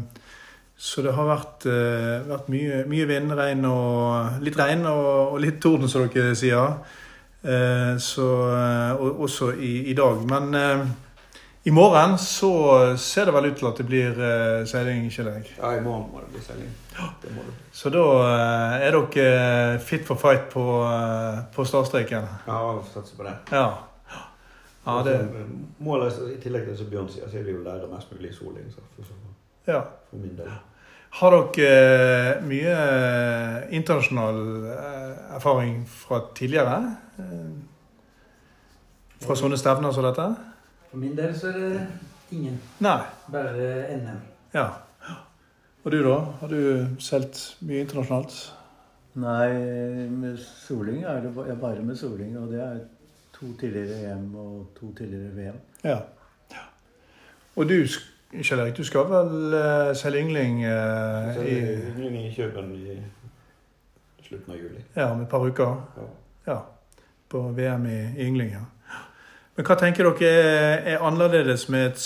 så 0.77 1.03
det 1.05 1.15
har 1.17 1.29
vært, 1.29 1.65
eh, 1.71 2.27
vært 2.29 2.51
mye, 2.53 2.83
mye 2.89 3.07
vind, 3.09 3.33
regn 3.37 3.65
og 3.69 4.43
litt 4.45 4.59
regn 4.59 4.85
og, 4.89 5.33
og 5.33 5.41
litt 5.43 5.59
torden, 5.63 5.89
som 5.91 6.07
dere 6.07 6.35
sier. 6.37 6.77
Eh, 7.45 7.95
så, 8.01 8.29
eh, 8.55 8.93
og, 8.95 9.25
også 9.27 9.51
i, 9.59 9.77
i 9.91 9.97
dag. 9.97 10.23
Men 10.29 10.55
eh, 10.59 10.85
i 11.65 11.72
morgen 11.74 12.17
så 12.22 12.51
ser 13.01 13.25
det 13.25 13.34
vel 13.34 13.48
ut 13.50 13.55
til 13.57 13.67
at 13.67 13.79
det 13.81 13.86
blir 13.89 14.19
uh, 14.19 14.65
seiling, 14.69 15.07
ikke 15.10 15.24
Erik. 15.25 15.48
Ja, 15.57 15.72
i 15.74 15.81
morgen 15.81 16.12
må 16.13 16.22
det 16.22 16.29
bli 16.36 16.43
seiling. 16.45 16.69
Det 17.24 17.31
det. 17.34 17.55
Så 17.74 17.89
da 17.89 18.03
uh, 18.22 18.75
er 18.86 19.00
dere 19.00 19.79
fit 19.81 20.05
for 20.05 20.22
fight 20.22 20.45
på, 20.53 20.65
uh, 20.86 21.41
på 21.55 21.65
startstreken. 21.65 22.29
Ja, 22.45 22.60
satser 22.93 23.17
på 23.17 23.25
det. 23.25 23.34
Ja. 23.51 23.65
ja, 24.86 25.01
det, 25.10 25.17
Målet 25.79 26.22
i 26.36 26.38
tillegg 26.43 26.69
til 26.69 26.75
det 26.75 26.79
som 26.84 26.93
Bjørn 26.93 27.10
sier, 27.10 27.25
så 27.31 27.41
er 27.41 27.50
det 27.50 27.57
jo 27.57 27.63
å 27.63 27.65
lære 27.65 27.89
mest 27.89 28.13
mulig 28.13 28.34
soling. 28.38 28.69
Så 28.69 28.86
for, 28.95 29.10
for, 29.10 29.36
ja. 29.74 29.81
for 30.12 30.22
min 30.22 30.38
del. 30.38 30.53
Har 31.15 31.31
dere 31.31 31.67
eh, 32.36 32.41
mye 32.43 32.72
eh, 32.75 33.75
internasjonal 33.77 34.39
eh, 34.67 35.36
erfaring 35.38 35.77
fra 35.88 36.19
tidligere? 36.36 36.81
Eh, 37.19 37.53
Fra 39.24 39.38
sånne 39.39 39.57
stevner 39.57 39.93
som 39.95 40.03
dette? 40.03 40.25
For 40.95 40.99
min 40.99 41.15
del 41.17 41.33
så 41.35 41.49
er 41.51 41.57
det 41.59 41.79
ingen. 42.31 42.53
Nei. 42.79 43.01
Bare 43.27 43.63
NM. 43.97 44.19
Ja. 44.53 44.61
Og 45.83 45.91
du, 45.91 45.97
da? 46.05 46.13
Har 46.39 46.47
du 46.47 46.85
solgt 47.03 47.39
mye 47.67 47.81
internasjonalt? 47.83 48.35
Nei, 49.19 49.49
med 50.07 50.37
soling 50.39 51.01
er 51.03 51.19
det 51.25 51.33
ba- 51.35 51.49
bare 51.59 51.83
med 51.83 51.99
soling. 51.99 52.37
Og 52.39 52.47
det 52.53 52.61
er 52.63 52.77
to 53.35 53.49
tidligere 53.59 54.13
EM 54.13 54.29
og 54.39 54.69
to 54.79 54.93
tidligere 54.95 55.33
VM. 55.35 55.57
Ja. 55.83 55.97
ja. 56.53 56.63
Og 57.57 57.67
du, 57.67 57.75
Kjell 58.31 58.63
Erik, 58.63 58.77
du 58.77 58.87
skal 58.87 59.11
vel 59.11 59.57
uh, 59.57 59.91
selge 59.99 60.21
yngling 60.23 60.61
uh, 60.63 61.41
i 61.43 61.57
yngling 61.89 62.29
i 62.29 62.31
Kjøben 62.37 62.71
i 62.71 62.95
slutten 64.29 64.55
av 64.55 64.63
juli. 64.63 64.85
Ja, 64.95 65.09
om 65.11 65.27
et 65.27 65.29
par 65.35 65.43
uker. 65.43 65.75
Ja. 65.99 66.07
Ja. 66.53 66.57
På 67.27 67.49
VM 67.51 67.85
i, 67.91 67.99
i 68.15 68.29
yngling, 68.29 68.55
ja. 68.55 68.63
Men 69.55 69.67
hva 69.67 69.75
tenker 69.79 70.09
dere 70.09 70.29
er, 70.29 70.81
er 70.95 71.03
annerledes 71.07 71.69
med 71.71 71.93
et 71.93 72.05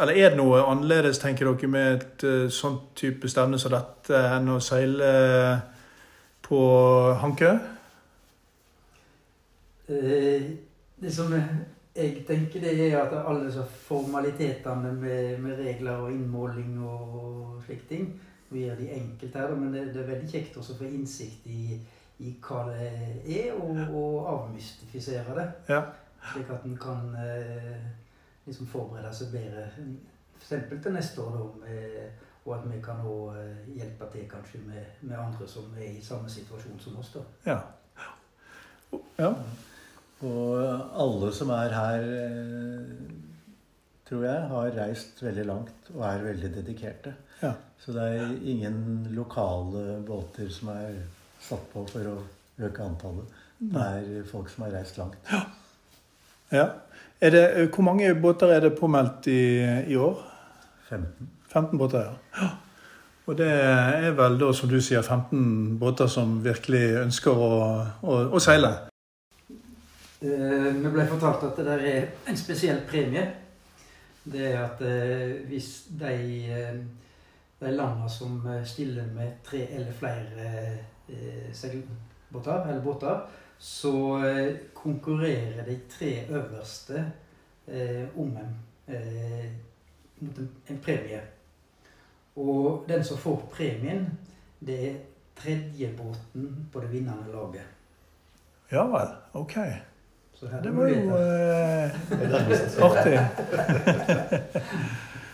Eller 0.00 0.16
er 0.16 0.32
det 0.32 0.40
noe 0.40 0.62
annerledes, 0.64 1.20
tenker 1.20 1.48
dere, 1.50 1.68
med 1.68 1.94
et 1.96 2.24
uh, 2.24 2.48
sånt 2.52 2.94
type 2.96 3.28
stevne 3.28 3.60
som 3.60 3.74
dette 3.74 4.20
enn 4.36 4.48
å 4.52 4.60
seile 4.64 5.10
på 6.46 6.60
Hankø? 7.20 7.52
Eh, 9.88 10.42
Det 10.96 11.12
som 11.12 11.32
jeg 11.32 12.24
tenker, 12.26 12.60
det 12.60 12.72
er 12.86 12.96
at 12.98 13.12
alle 13.12 13.46
disse 13.46 13.64
formalitetene 13.86 14.92
med, 14.92 15.38
med 15.40 15.58
regler 15.58 16.06
og 16.06 16.12
innmåling 16.12 16.78
og 16.84 17.60
slike 17.66 17.88
ting 17.88 18.08
Vi 18.48 18.64
gjør 18.64 18.80
de 18.80 18.88
enkelt 18.94 19.36
her, 19.36 19.54
men 19.54 19.72
det, 19.74 19.86
det 19.94 20.02
er 20.02 20.10
veldig 20.14 20.30
kjekt 20.30 20.56
også 20.56 20.76
å 20.76 20.80
få 20.80 20.88
innsikt 20.88 21.46
i, 21.50 21.76
i 22.22 22.34
hva 22.40 22.64
det 22.70 22.90
er, 23.26 23.54
og, 23.58 23.80
og 23.90 24.28
avmystifisere 24.32 25.34
det. 25.34 25.46
Ja. 25.68 25.80
Slik 26.32 26.50
at 26.50 26.64
en 26.64 26.76
kan 26.80 27.14
eh, 27.22 27.76
liksom 28.46 28.66
forberede 28.70 29.12
seg 29.14 29.32
bedre. 29.34 29.66
F.eks. 30.36 30.82
til 30.82 30.94
neste 30.94 31.22
år, 31.22 31.36
da, 31.36 31.44
med, 31.64 32.24
og 32.46 32.54
at 32.58 32.66
vi 32.70 32.80
kan 32.82 33.00
også, 33.02 33.40
eh, 33.40 33.76
hjelpe 33.76 34.10
til 34.12 34.28
kanskje 34.30 34.60
med, 34.66 34.82
med 35.00 35.16
andre 35.18 35.48
som 35.48 35.74
er 35.78 35.90
i 35.90 36.04
samme 36.04 36.30
situasjon 36.30 36.80
som 36.80 36.98
oss. 37.00 37.14
da. 37.14 37.24
Ja. 37.46 37.58
ja. 39.18 39.32
Og 40.26 40.56
alle 41.02 41.32
som 41.34 41.50
er 41.50 41.74
her, 41.74 42.06
eh, 42.22 42.94
tror 44.08 44.24
jeg, 44.24 44.48
har 44.52 44.78
reist 44.78 45.22
veldig 45.22 45.46
langt 45.46 45.90
og 45.94 46.06
er 46.08 46.24
veldig 46.30 46.54
dedikerte. 46.54 47.14
Ja. 47.42 47.52
Så 47.78 47.92
det 47.92 48.02
er 48.02 48.38
ingen 48.42 49.08
lokale 49.14 50.00
båter 50.06 50.48
som 50.50 50.72
er 50.72 51.02
satt 51.42 51.66
på 51.72 51.84
for 51.90 52.14
å 52.14 52.16
øke 52.58 52.82
antallet. 52.82 53.42
Det 53.58 53.82
er 53.82 54.26
folk 54.28 54.48
som 54.52 54.64
har 54.66 54.78
reist 54.78 54.98
langt. 54.98 55.18
ja. 55.32 55.44
Er 56.50 57.30
det, 57.30 57.44
eh, 57.56 57.68
hvor 57.74 57.82
mange 57.82 58.14
båter 58.14 58.52
er 58.52 58.60
det 58.60 58.76
påmeldt 58.78 59.26
i, 59.26 59.40
i 59.92 59.96
år? 59.96 60.22
15. 60.88 61.30
15 61.52 61.78
båter, 61.78 61.98
ja. 61.98 62.42
ja. 62.42 62.48
Og 63.26 63.38
det 63.38 63.46
er 63.50 64.12
vel 64.14 64.36
da, 64.38 64.52
som 64.54 64.70
du 64.70 64.76
sier, 64.80 65.02
15 65.02 65.78
båter 65.80 66.06
som 66.06 66.36
virkelig 66.44 66.84
ønsker 67.00 67.34
å, 67.34 67.56
å, 68.02 68.18
å 68.30 68.42
seile. 68.42 68.70
Eh, 70.22 70.68
Vi 70.76 70.92
ble 70.92 71.06
fortalt 71.10 71.42
at 71.48 71.58
det 71.58 71.66
der 71.66 71.82
er 71.90 72.06
en 72.30 72.38
spesiell 72.38 72.84
premie. 72.86 73.24
Det 74.26 74.44
er 74.52 74.60
at 74.62 74.82
eh, 74.82 75.42
hvis 75.50 75.70
de, 75.98 76.12
eh, 76.54 76.78
de 77.58 77.72
landene 77.74 78.10
som 78.10 78.38
eh, 78.46 78.62
stiller 78.66 79.10
med 79.14 79.40
tre 79.46 79.64
eller 79.74 79.98
flere 79.98 80.46
eh, 81.10 81.50
seilbåter, 81.54 82.62
eller 82.68 82.82
båter, 82.84 83.26
så 83.58 84.24
eh, 84.26 84.56
konkurrerer 84.74 85.64
de 85.64 85.78
tre 85.90 86.26
øverste 86.28 87.12
eh, 87.66 88.04
om 88.16 88.36
en, 88.36 88.56
eh, 88.94 89.44
en, 90.20 90.50
en 90.68 90.78
premie. 90.84 91.20
Og 92.36 92.84
den 92.88 93.04
som 93.04 93.18
får 93.18 93.48
premien, 93.52 94.18
det 94.60 94.90
er 94.90 94.94
tredjebåten 95.36 96.68
på 96.72 96.80
det 96.80 96.92
vinnende 96.92 97.32
laget. 97.32 97.64
Ja 98.72 98.86
vel. 98.86 99.08
Ok. 99.32 99.56
Så 100.34 100.48
her 100.48 100.62
Det 100.62 100.76
var 100.76 100.88
jo 100.88 101.16
eh, 101.16 101.90
artig. 102.90 103.18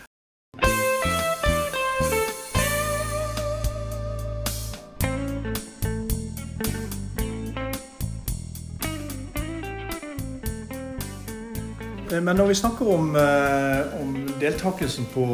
Men 12.21 12.35
når 12.35 12.47
vi 12.47 12.53
snakker 12.53 12.89
om, 12.93 13.15
eh, 13.15 14.01
om 14.01 14.13
deltakelsen 14.39 15.05
på, 15.13 15.25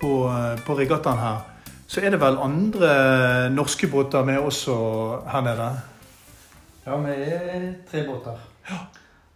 på, 0.00 0.12
på 0.66 0.76
regattaen 0.78 1.18
her, 1.18 1.42
så 1.86 2.00
er 2.00 2.14
det 2.14 2.20
vel 2.20 2.38
andre 2.40 3.50
norske 3.50 3.88
båter 3.92 4.24
med 4.24 4.38
også 4.38 4.74
her 5.28 5.44
nede? 5.44 5.68
Ja, 6.86 6.96
vi 6.96 7.12
er 7.12 7.72
tre 7.90 8.06
båter. 8.06 8.38
Ja. 8.70 8.80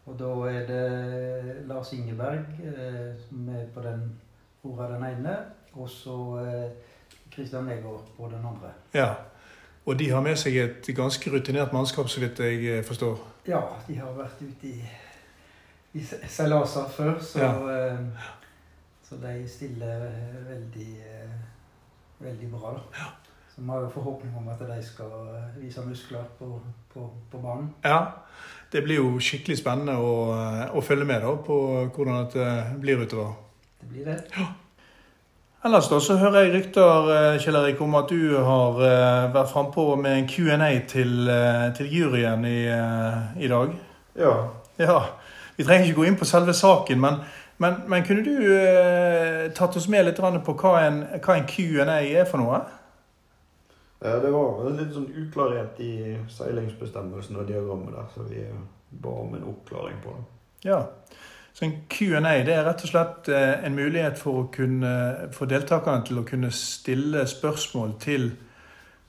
Og 0.08 0.16
da 0.18 0.32
er 0.48 0.66
det 0.66 1.56
Lars 1.68 1.92
Ingeberg 1.92 2.44
eh, 2.64 3.16
som 3.28 3.48
er 3.52 3.66
på 3.74 3.84
den 3.84 4.06
orda 4.64 4.92
den 4.94 5.04
ene, 5.04 5.36
og 5.74 5.90
så 5.90 6.16
Kristian 7.34 7.64
Negård 7.64 8.06
på 8.16 8.26
den 8.32 8.40
andre. 8.44 8.72
Ja. 8.94 9.12
Og 9.88 9.98
de 9.98 10.10
har 10.10 10.20
med 10.20 10.36
seg 10.36 10.56
et 10.60 10.88
ganske 10.96 11.30
rutinert 11.32 11.72
mannskap, 11.72 12.08
så 12.12 12.20
vidt 12.20 12.40
jeg 12.44 12.64
eh, 12.68 12.84
forstår. 12.84 13.20
Ja, 13.48 13.60
de 13.86 13.94
har 13.96 14.10
vært 14.16 14.40
ute 14.42 14.68
i, 14.68 14.82
i 15.94 16.02
se- 16.04 16.20
seilaser 16.28 16.88
før, 16.92 17.14
så, 17.20 17.38
ja. 17.38 17.52
så 19.08 19.16
de 19.22 19.48
stiller 19.48 20.04
veldig, 20.48 20.90
eh, 21.00 21.38
veldig 22.20 22.50
bra, 22.52 22.74
da. 22.76 23.06
Så 23.54 23.62
vi 23.64 23.70
har 23.72 23.80
jo 23.80 23.88
forhåpning 23.94 24.36
om 24.38 24.48
at 24.52 24.60
de 24.68 24.78
skal 24.86 25.14
eh, 25.34 25.56
vise 25.62 25.82
muskler 25.86 26.24
på, 26.38 26.60
på, 26.94 27.08
på 27.32 27.38
banen. 27.42 27.72
Ja, 27.84 28.02
det 28.72 28.84
blir 28.84 29.00
jo 29.00 29.18
skikkelig 29.18 29.58
spennende 29.62 29.96
å, 29.98 30.12
å 30.76 30.84
følge 30.84 31.08
med 31.08 31.24
da, 31.24 31.32
på 31.48 31.58
hvordan 31.96 32.28
det 32.34 32.48
blir 32.84 33.00
utover. 33.06 33.32
Det 33.80 33.88
blir 33.88 34.04
det. 34.10 34.18
Ellers 35.64 35.88
da, 35.90 35.98
så 35.98 36.14
hører 36.20 36.44
jeg 36.44 36.52
rykter 36.54 37.08
eh, 37.16 37.40
Kjell 37.42 37.56
Erik, 37.58 37.80
om 37.82 37.96
at 37.98 38.12
du 38.12 38.36
har 38.36 38.76
eh, 38.86 39.24
vært 39.34 39.50
frampå 39.50 39.88
med 39.98 40.20
en 40.20 40.28
Q&A 40.30 40.68
til, 40.86 41.16
eh, 41.32 41.64
til 41.74 41.88
juryen 41.96 42.44
i, 42.46 42.60
eh, 42.70 43.42
i 43.42 43.50
dag. 43.50 43.72
Ja. 44.20 44.36
Ja, 44.78 45.00
Vi 45.58 45.66
trenger 45.66 45.88
ikke 45.88 45.98
gå 45.98 46.08
inn 46.08 46.18
på 46.18 46.28
selve 46.28 46.54
saken, 46.54 47.00
men, 47.02 47.20
men, 47.58 47.80
men 47.90 48.04
kunne 48.06 48.22
du 48.22 48.34
eh, 48.54 49.48
tatt 49.56 49.76
oss 49.76 49.88
med 49.90 50.06
litt 50.06 50.20
på 50.22 50.54
hva 50.62 50.74
en, 50.86 51.00
hva 51.18 51.34
en 51.34 51.48
Q&A 51.50 51.98
er 51.98 52.28
for 52.30 52.38
noe? 52.38 52.60
Ja, 53.98 54.18
Det 54.22 54.30
var 54.30 54.68
litt 54.70 54.94
sånn 54.94 55.10
uklarhet 55.10 55.80
i 55.82 56.14
seilingsbestemmelsen 56.30 57.40
og 57.40 57.48
diagrammet 57.48 57.96
der, 57.96 58.06
så 58.14 58.28
vi 58.28 58.44
eh, 58.46 58.60
ba 59.02 59.16
om 59.24 59.34
en 59.34 59.48
oppklaring 59.50 59.98
på 60.04 60.14
det. 60.14 60.26
Ja. 60.70 60.84
Så 61.52 61.64
en 61.66 61.74
Q&A 61.90 62.36
det 62.46 62.54
er 62.54 62.62
rett 62.68 62.84
og 62.86 62.92
slett 62.92 63.28
eh, 63.34 63.64
en 63.66 63.74
mulighet 63.74 64.18
for, 64.20 64.44
å 64.44 64.50
kunne, 64.54 64.92
for 65.34 65.50
deltakerne 65.50 66.06
til 66.06 66.20
å 66.20 66.26
kunne 66.28 66.52
stille 66.54 67.26
spørsmål 67.26 67.96
til, 67.98 68.30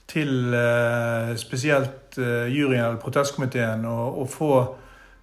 til 0.10 0.56
eh, 0.58 1.36
spesielt 1.38 2.18
eh, 2.18 2.50
juryen 2.50 2.88
eller 2.88 3.02
protestkomiteen, 3.04 3.86
og, 3.86 4.24
og 4.24 4.34
få, 4.34 4.54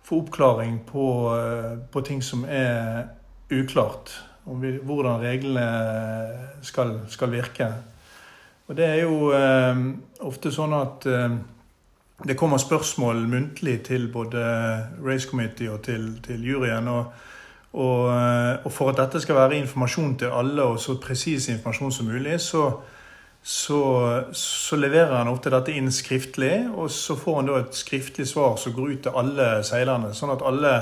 få 0.06 0.20
oppklaring 0.22 0.80
på, 0.86 1.06
eh, 1.34 1.78
på 1.92 2.00
ting 2.06 2.22
som 2.22 2.44
er 2.48 3.08
uklart. 3.50 4.14
Om 4.46 4.60
vi, 4.62 4.76
hvordan 4.78 5.20
reglene 5.20 5.66
skal, 6.62 7.00
skal 7.10 7.32
virke. 7.32 7.66
Og 8.66 8.76
det 8.76 8.86
er 8.86 9.00
jo 9.02 9.32
eh, 9.34 9.80
ofte 10.26 10.52
sånn 10.54 10.74
at 10.78 11.06
eh, 11.10 11.34
det 12.24 12.36
kommer 12.38 12.58
spørsmål 12.62 13.26
muntlig 13.28 13.80
til 13.86 14.06
både 14.12 14.42
Race 15.04 15.28
Committee 15.28 15.70
og 15.70 15.82
til, 15.84 16.14
til 16.24 16.44
juryen. 16.46 16.88
Og, 16.88 17.10
og, 17.76 18.08
eh, 18.14 18.52
og 18.64 18.72
for 18.72 18.90
at 18.90 19.02
dette 19.02 19.20
skal 19.20 19.36
være 19.36 19.58
informasjon 19.60 20.16
til 20.22 20.32
alle, 20.32 20.62
og 20.62 20.80
så 20.80 20.96
presis 21.02 21.50
informasjon 21.52 21.92
som 21.92 22.08
mulig, 22.10 22.40
så, 22.40 22.70
så, 23.48 24.22
så 24.32 24.76
leverer 24.76 25.12
han 25.20 25.28
ofte 25.30 25.52
dette 25.54 25.70
inn 25.70 25.92
skriftlig. 25.94 26.64
Og 26.74 26.90
så 26.90 27.14
får 27.14 27.36
han 27.36 27.46
da 27.46 27.60
et 27.60 27.76
skriftlig 27.78 28.26
svar 28.26 28.56
som 28.58 28.72
går 28.74 28.88
ut 28.90 29.04
til 29.04 29.18
alle 29.20 29.44
seilerne, 29.62 30.10
sånn 30.18 30.32
at 30.34 30.42
alle 30.42 30.72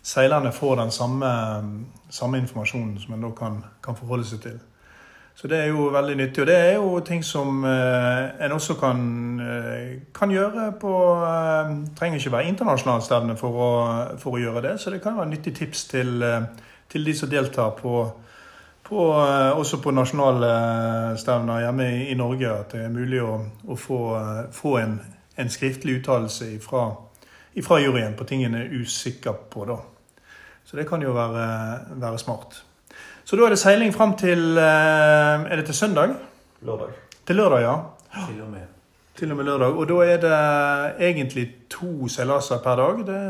seilerne 0.00 0.54
får 0.56 0.78
den 0.80 0.92
samme, 0.94 1.32
samme 2.08 2.40
informasjonen 2.40 2.94
som 3.02 3.12
en 3.12 3.26
da 3.26 3.32
kan, 3.36 3.58
kan 3.84 3.98
forholde 3.98 4.24
seg 4.24 4.40
til. 4.46 4.56
Så 5.36 5.50
det 5.52 5.58
er 5.60 5.68
jo 5.68 5.90
veldig 5.92 6.14
nyttig. 6.22 6.46
Og 6.46 6.48
det 6.48 6.56
er 6.56 6.72
jo 6.78 7.02
ting 7.04 7.20
som 7.24 7.60
eh, 7.68 8.46
en 8.46 8.56
også 8.56 8.78
kan, 8.80 9.04
eh, 9.44 10.00
kan 10.16 10.32
gjøre 10.32 10.70
på 10.80 10.94
eh, 11.28 11.74
Trenger 12.00 12.22
ikke 12.22 12.32
være 12.38 12.54
internasjonale 12.54 13.04
stevne 13.04 13.36
for 13.36 14.16
for 14.16 14.38
å 14.38 14.40
gjøre 14.40 14.64
det, 14.64 14.78
så 14.80 14.96
det 14.96 15.02
kan 15.04 15.20
være 15.20 15.34
nyttig 15.34 15.54
tips 15.60 15.84
til, 15.92 16.24
til 16.88 17.04
de 17.04 17.14
som 17.20 17.28
deltar 17.28 17.76
på, 17.76 18.00
på 18.88 19.10
eh, 19.12 19.58
også 19.58 19.80
på 19.84 19.92
nasjonale 19.92 20.52
stevner 21.20 21.66
hjemme 21.66 21.88
i, 21.92 22.06
i 22.12 22.16
Norge, 22.16 22.52
at 22.52 22.72
det 22.72 22.86
er 22.86 22.94
mulig 22.94 23.20
å, 23.20 23.34
å 23.68 23.76
få, 23.76 24.00
eh, 24.16 24.40
få 24.54 24.78
en, 24.80 24.96
en 25.36 25.52
skriftlig 25.52 25.98
uttalelse 26.00 26.48
ifra, 26.54 26.86
ifra 27.58 27.80
juryen 27.82 28.16
på 28.16 28.24
ting 28.28 28.46
en 28.46 28.56
er 28.56 28.72
usikker 28.72 29.36
på. 29.52 29.66
da. 29.68 29.76
Så 30.64 30.80
det 30.80 30.88
kan 30.88 31.04
jo 31.04 31.12
være, 31.16 31.44
være 32.00 32.22
smart. 32.22 32.62
Så 33.28 33.36
da 33.36 33.44
er 33.44 33.52
det 33.52 33.60
seiling 33.60 33.92
fram 33.92 34.14
til 34.16 34.56
eh, 34.56 35.44
Er 35.44 35.60
det 35.60 35.66
til 35.68 35.76
søndag? 35.76 36.16
Lørdag. 36.64 36.96
Til 37.26 37.36
lørdag, 37.36 37.60
ja. 37.66 37.76
Til 38.24 38.40
og 38.40 38.50
med. 38.54 38.66
Til 39.18 39.32
og 39.32 39.36
med 39.36 39.44
lørdag. 39.44 39.76
Og 39.76 39.88
da 39.88 40.00
er 40.06 40.20
det 40.22 41.10
egentlig 41.10 41.46
to 41.70 42.08
seilaser 42.08 42.64
per 42.64 42.80
dag 42.80 43.04
det 43.04 43.20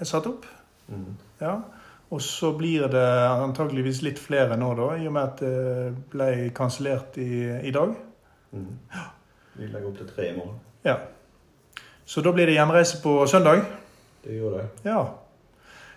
er 0.00 0.08
satt 0.08 0.26
opp. 0.26 0.50
Mm. 0.88 1.14
Ja. 1.40 1.60
Og 2.10 2.22
så 2.22 2.52
blir 2.54 2.86
det 2.88 3.06
antageligvis 3.26 4.02
litt 4.06 4.18
flere 4.22 4.56
nå, 4.58 4.70
da, 4.78 4.92
i 4.94 5.08
og 5.08 5.14
med 5.16 5.22
at 5.22 5.40
det 5.42 5.94
ble 6.12 6.28
kansellert 6.54 7.18
i, 7.18 7.30
i 7.66 7.72
dag. 7.74 7.96
Mm. 8.54 8.68
Vi 9.56 9.66
legger 9.66 9.88
opp 9.90 9.98
til 9.98 10.10
tre 10.14 10.30
i 10.30 10.36
morgen. 10.36 10.60
Ja. 10.86 11.00
Så 12.06 12.22
da 12.22 12.30
blir 12.32 12.46
det 12.46 12.54
hjemreise 12.54 13.00
på 13.02 13.18
søndag. 13.26 13.64
Det 14.22 14.38
gjør 14.38 14.58
det. 14.58 14.68
Ja. 14.84 15.00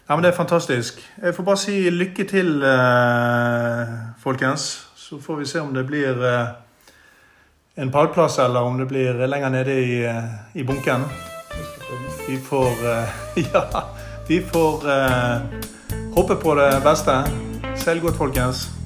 ja, 0.08 0.16
men 0.16 0.24
det 0.26 0.32
er 0.32 0.38
fantastisk. 0.38 1.04
Jeg 1.22 1.36
får 1.36 1.44
bare 1.44 1.62
si 1.62 1.78
lykke 1.90 2.26
til, 2.30 2.64
eh, 2.64 3.94
folkens. 4.18 4.88
Så 4.96 5.22
får 5.22 5.36
vi 5.36 5.46
se 5.46 5.62
om 5.62 5.74
det 5.74 5.86
blir 5.86 6.26
eh, 6.26 6.48
en 7.76 7.92
pallplass, 7.92 8.40
eller 8.40 8.62
om 8.62 8.78
det 8.78 8.86
blir 8.90 9.28
lenger 9.28 9.50
nede 9.50 9.82
i, 9.82 10.06
eh, 10.06 10.24
i 10.54 10.64
bunken. 10.64 11.06
Vi 12.28 12.38
får 12.38 12.86
eh, 12.90 13.10
Ja, 13.54 13.84
vi 14.28 14.42
får 14.42 14.90
eh, 16.10 16.16
håpe 16.16 16.36
på 16.36 16.56
det 16.56 16.82
beste. 16.84 17.12
Seil 17.76 18.02
godt, 18.02 18.16
folkens. 18.16 18.79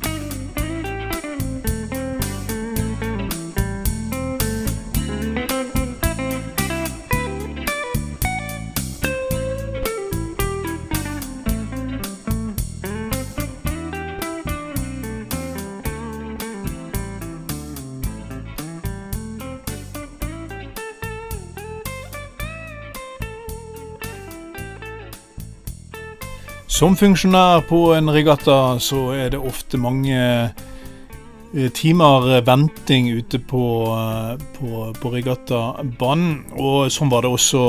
Som 26.73 26.95
funksjonær 26.97 27.67
på 27.69 27.91
en 27.93 28.09
regatta 28.09 28.79
så 28.81 29.11
er 29.13 29.27
det 29.29 29.37
ofte 29.45 29.77
mange 29.77 30.17
eh, 30.17 31.67
timer 31.77 32.41
venting 32.47 33.11
ute 33.13 33.37
på, 33.37 33.65
eh, 33.93 34.31
på, 34.55 34.87
på 34.97 35.11
regattabanen. 35.13 36.31
Og 36.57 36.89
sånn 36.89 37.11
var 37.13 37.21
det 37.27 37.33
også 37.35 37.61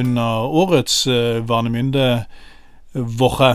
under 0.00 0.48
årets 0.62 1.02
Vernemynde 1.04 2.06
Varnemynde-våre. 2.96 3.50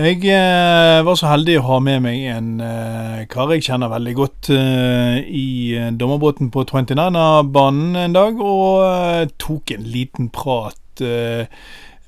Jeg 0.00 0.24
eh, 0.32 1.02
var 1.04 1.20
så 1.20 1.34
heldig 1.34 1.58
å 1.60 1.66
ha 1.66 1.78
med 1.84 2.00
meg 2.06 2.24
en 2.32 2.50
eh, 2.64 3.20
kar 3.28 3.52
jeg 3.52 3.66
kjenner 3.68 3.92
veldig 3.92 4.16
godt 4.16 4.48
eh, 4.56 5.20
i 5.28 5.76
eh, 5.76 5.92
dommerbåten 5.92 6.48
på 6.54 6.64
29er-banen 6.72 8.00
en 8.06 8.16
dag, 8.16 8.40
og 8.40 8.80
eh, 8.86 9.28
tok 9.36 9.76
en 9.76 9.88
liten 9.92 10.32
prat 10.32 11.04
eh, 11.04 11.44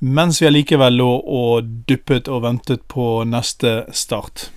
mens 0.03 0.41
vi 0.41 0.47
allikevel 0.49 0.97
lå 0.99 1.11
og 1.23 1.69
duppet 1.87 2.27
og 2.27 2.41
ventet 2.43 2.81
på 2.91 3.23
neste 3.29 3.85
start. 3.95 4.49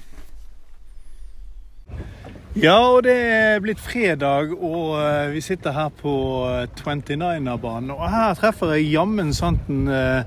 Ja, 2.57 2.79
og 2.89 3.03
det 3.05 3.15
er 3.15 3.59
blitt 3.61 3.81
fredag, 3.85 4.55
og 4.57 4.95
eh, 4.97 5.27
vi 5.35 5.43
sitter 5.45 5.75
her 5.77 5.91
på 6.01 6.13
eh, 6.49 6.63
29er-banen. 6.81 7.91
Og 7.93 8.07
her 8.11 8.33
treffer 8.39 8.73
jeg 8.75 8.89
jammen 8.95 9.35
santen 9.37 9.85
eh, 9.93 10.23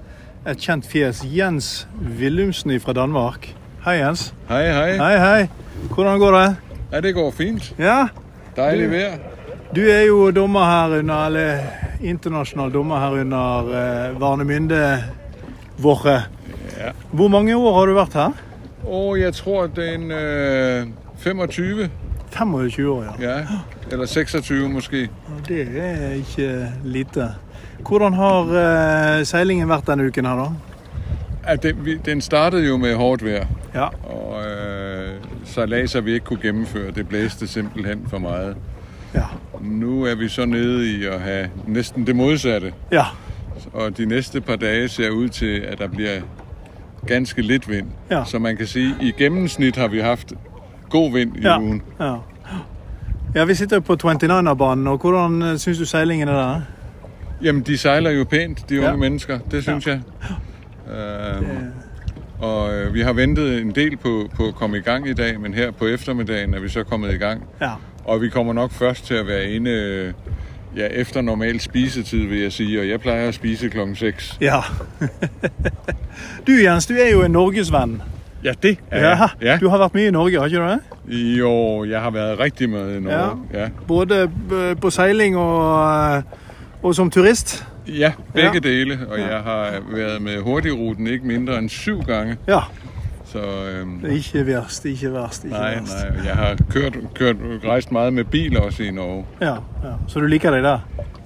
et 0.47 0.61
kjent 0.61 0.85
fjes. 0.87 1.23
Jens 1.25 1.87
Willumsen 2.19 2.75
fra 2.83 2.93
Danmark. 2.93 3.49
Hei, 3.81 3.97
Jens. 4.03 4.27
Hei, 4.49 4.61
hei. 4.69 4.91
Hei, 5.01 5.15
hei. 5.17 5.49
Hvordan 5.89 6.21
går 6.21 6.37
det? 6.37 6.47
Ja, 6.93 7.01
det 7.01 7.15
går 7.17 7.31
fint. 7.33 7.73
Ja, 7.81 7.97
Deilig 8.57 8.89
Du- 8.89 9.81
du 9.81 9.81
er 9.89 10.05
jo 10.07 10.31
dommer 10.31 10.65
her 10.65 10.99
under, 10.99 11.25
eller 11.25 11.59
internasjonal 12.01 12.73
dommer 12.73 12.99
her 12.99 13.09
under 13.21 13.69
eh, 13.69 14.21
Varnemynde-våre. 14.21 16.21
Ja. 16.79 16.91
Hvor 17.11 17.27
mange 17.27 17.55
år 17.57 17.79
har 17.79 17.85
du 17.85 17.93
vært 17.93 18.13
her? 18.13 18.31
Og 18.87 19.19
jeg 19.19 19.33
tror, 19.33 19.67
den 19.67 20.11
øh, 20.11 20.87
25, 21.17 21.89
25 22.31 22.91
år, 22.91 23.03
ja. 23.21 23.37
ja. 23.39 23.45
Eller 23.91 24.05
26 24.05 24.69
måske. 24.69 25.09
Det 25.47 25.67
er 25.77 26.11
ikke 26.13 26.67
lite. 26.83 27.27
Hvordan 27.87 28.13
har 28.13 28.41
eh, 29.19 29.25
seilingen 29.25 29.69
vært 29.69 29.87
denne 29.87 30.07
uken 30.07 30.25
her, 30.25 30.35
da? 30.35 30.45
Ja, 31.49 31.55
den, 31.55 31.85
vi- 31.85 31.97
den 32.05 32.21
startet 32.21 32.67
jo 32.67 32.77
med 32.77 32.95
hårdt 32.95 33.25
vær. 33.25 33.43
Ja. 33.75 33.87
og 34.09 34.43
øh, 34.45 35.09
seilaser 35.45 36.01
vi 36.01 36.13
ikke 36.13 36.25
kunne 36.25 36.39
gjennomføre. 36.41 36.91
Det 36.91 37.07
blæste 37.07 37.47
simpelthen 37.47 38.05
for 38.09 38.17
mye. 38.19 38.55
Ja. 39.15 39.23
Nu 39.61 40.03
er 40.03 40.15
vi 40.15 40.27
så 40.27 40.45
nede 40.45 40.91
i 40.91 41.05
at 41.05 41.19
have 41.21 41.49
næsten 41.67 42.07
det 42.07 42.15
modsatte. 42.15 42.73
ja. 42.91 43.03
Og 43.73 43.97
de 43.97 44.05
næste 44.05 44.41
par 44.41 44.55
dage 44.55 44.87
ser 44.87 45.09
ud 45.09 45.29
til, 45.29 45.59
at 45.59 45.77
der 45.77 45.87
bliver 45.87 46.19
ganske 47.07 47.41
lidt 47.41 47.69
vind. 47.69 47.87
Ja. 48.11 48.23
Så 48.25 48.39
man 48.39 48.57
kan 48.57 48.67
sige, 48.67 48.95
at 48.99 49.05
i 49.05 49.11
gennemsnit 49.17 49.75
har 49.75 49.87
vi 49.87 49.99
haft 49.99 50.33
god 50.89 51.13
vind 51.13 51.37
i 51.37 51.41
Ja. 51.41 51.59
ugen. 51.59 51.81
ja. 51.99 52.15
Ja, 53.35 53.45
Vi 53.45 53.53
sitter 53.55 53.79
på 53.79 53.93
29er-banen. 53.93 54.87
og 54.87 54.97
Hvordan 54.97 55.59
synes 55.59 55.77
du 55.77 55.85
sejlingen 55.85 56.27
er 56.27 56.33
der? 56.33 56.61
Jamen, 57.43 57.61
de 57.61 57.77
sejler 57.77 58.09
jo 58.11 58.23
pænt, 58.23 58.69
de 58.69 58.77
unge 58.79 58.89
Ja. 58.89 58.95
mennesker. 58.95 59.39
Det 59.51 59.63
synes 59.63 59.87
jeg. 59.87 60.01
Øhm, 60.91 61.45
det... 61.45 61.71
og 62.39 62.73
øh, 62.73 62.93
vi 62.93 63.01
har 63.01 63.13
ventet 63.13 63.61
en 63.61 63.71
del 63.75 63.97
på, 63.97 64.29
på 64.35 64.47
at 64.47 64.55
komme 64.55 64.77
i 64.77 64.81
gang 64.81 65.07
i 65.09 65.13
dag, 65.13 65.39
men 65.39 65.53
her 65.53 65.71
på 65.71 65.85
eftermiddagen 65.85 66.53
er 66.53 66.59
vi 66.59 66.69
så 66.69 66.83
kommet 66.83 67.13
i 67.13 67.17
gang. 67.17 67.43
Ja. 67.61 67.71
Og 68.09 68.21
vi 68.21 68.29
kommer 68.29 68.53
nok 68.53 68.71
først 68.71 69.05
til 69.05 69.13
at 69.13 69.27
være 69.27 69.49
inde 69.51 69.71
øh, 69.71 70.13
ja, 70.77 70.87
efter 70.87 71.21
normal 71.21 71.59
spisetid, 71.59 72.25
vil 72.27 72.39
jeg 72.41 72.51
sige. 72.51 72.79
Og 72.81 72.89
jeg 72.89 72.99
plejer 72.99 73.27
at 73.27 73.33
spise 73.33 73.69
klokken 73.69 73.95
6. 73.95 74.37
Ja. 74.41 74.55
Du 76.47 76.51
Jens, 76.51 76.85
du 76.85 76.93
er 76.93 77.11
jo 77.11 77.23
en 77.23 77.31
norgesvenn. 77.31 78.01
Ja, 78.43 78.53
det 78.63 78.77
er 78.91 79.09
jeg. 79.09 79.29
Ja. 79.41 79.57
Du 79.61 79.69
har 79.69 79.77
vært 79.77 79.93
mye 79.93 80.07
i 80.07 80.11
Norge, 80.11 80.37
har 80.39 80.45
ikke 80.45 80.57
du 80.57 80.63
det? 80.63 80.79
Jo, 81.39 81.83
jeg 81.85 82.01
har 82.01 82.09
været 82.11 82.39
rigtig 82.39 82.69
med 82.69 82.97
i 82.97 82.99
Norge. 82.99 83.39
Ja. 83.53 83.67
Både 83.87 84.29
øh, 84.53 84.75
på 84.81 84.89
seiling 84.89 85.37
og, 85.37 86.17
øh, 86.17 86.23
og 86.83 86.95
som 86.95 87.09
turist? 87.11 87.65
Ja, 87.87 88.11
begge 88.33 88.51
Ja. 88.53 88.59
dele. 88.69 88.99
Og 89.11 89.17
Ja. 89.17 89.27
jeg 89.35 89.43
har 89.43 89.69
været 89.95 90.21
med 90.21 90.37
hurtigruten 90.41 91.07
ikke 91.07 91.27
mindre 91.27 91.57
end 91.57 91.69
syv 91.69 92.01
gange. 92.03 92.37
Ja. 92.47 92.59
Så 93.31 93.39
øhm, 93.39 94.05
Ikke 94.05 94.45
verst, 94.45 94.85
ikke 94.85 95.13
verst. 95.13 95.43
ikke 95.43 95.57
nei, 95.57 95.75
verst. 95.75 95.93
Nei, 96.15 96.25
Jeg 96.25 96.35
har 96.35 96.57
kørt, 96.69 96.97
kørt, 97.15 97.35
rejst 97.63 97.91
meget 97.91 98.13
med 98.13 98.23
bil 98.23 98.57
også 98.57 98.83
i 98.83 98.91
Norge. 98.91 99.25
Ja, 99.41 99.53
ja. 99.83 99.93
Så 100.07 100.19
du 100.19 100.25
liker 100.25 100.51
det 100.51 100.63
der? 100.63 100.79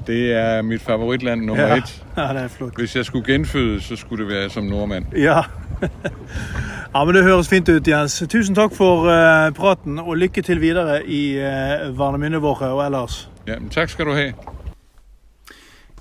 Det 0.07 0.33
er 0.33 0.61
mit 0.61 0.81
favoritland 0.81 1.41
nummer 1.41 1.63
ja. 1.63 1.77
et. 1.77 2.03
Ja, 2.17 2.21
det 2.21 2.41
er 2.43 2.47
flott. 2.47 2.75
Hvis 2.77 2.95
jeg 2.95 3.05
skulle 3.05 3.33
genfødes, 3.33 3.83
så 3.83 3.95
skulle 3.95 4.25
det 4.25 4.33
være 4.33 4.49
som 4.49 4.63
nordmann. 4.63 5.05
Ja. 5.15 5.41
ja, 6.95 7.03
men 7.05 7.15
Det 7.15 7.23
høres 7.23 7.49
fint 7.49 7.69
ut, 7.69 7.87
Jens. 7.87 8.23
Tusen 8.29 8.55
takk 8.55 8.75
for 8.75 9.07
uh, 9.07 9.53
praten, 9.53 9.99
og 9.99 10.17
lykke 10.17 10.41
til 10.41 10.61
videre 10.61 11.05
i 11.07 11.37
uh, 11.37 11.99
Varnemyndeåret 11.99 12.69
og 12.69 12.85
ellers. 12.85 13.29
Ja, 13.47 13.59
men 13.59 13.69
takk 13.69 13.89
skal 13.89 14.05
du 14.05 14.13
have. 14.13 14.33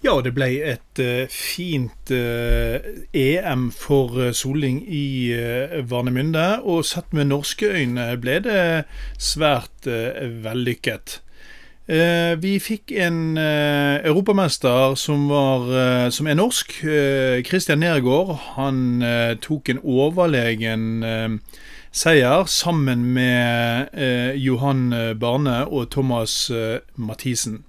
Ja, 0.03 0.17
det 0.19 0.33
ble 0.35 0.49
et 0.67 0.99
uh, 0.99 1.29
fint 1.31 2.11
uh, 2.11 2.83
EM 3.15 3.69
for 3.71 4.17
eh, 4.19 4.33
soling 4.35 4.81
i 4.91 5.31
uh, 5.31 5.77
Varnemynde. 5.87 6.47
Og 6.67 6.83
sett 6.89 7.15
med 7.15 7.31
norske 7.31 7.71
øyne 7.71 8.09
ble 8.19 8.41
det 8.43 8.65
svært 9.23 9.87
eh, 9.87 10.27
vellykket. 10.43 11.21
Eh, 11.87 12.35
vi 12.43 12.57
fikk 12.63 12.91
en 12.99 13.39
eh, 13.39 14.03
europamester 14.03 14.99
som, 14.99 15.29
var, 15.31 15.71
eh, 15.71 16.11
som 16.11 16.27
er 16.27 16.35
norsk. 16.39 16.75
eh, 16.83 17.43
Christian 17.47 17.79
Nergård. 17.87 18.35
Han 18.59 19.03
eh, 19.07 19.37
tok 19.39 19.71
en 19.71 19.83
overlegen 19.87 21.03
eh, 21.07 21.29
seier 21.95 22.51
sammen 22.51 23.07
med 23.15 23.95
eh, 23.95 24.35
Johan 24.35 24.89
Barne 25.21 25.61
og 25.69 25.91
Thomas 25.95 26.51
eh, 26.51 26.81
Mathisen. 26.97 27.63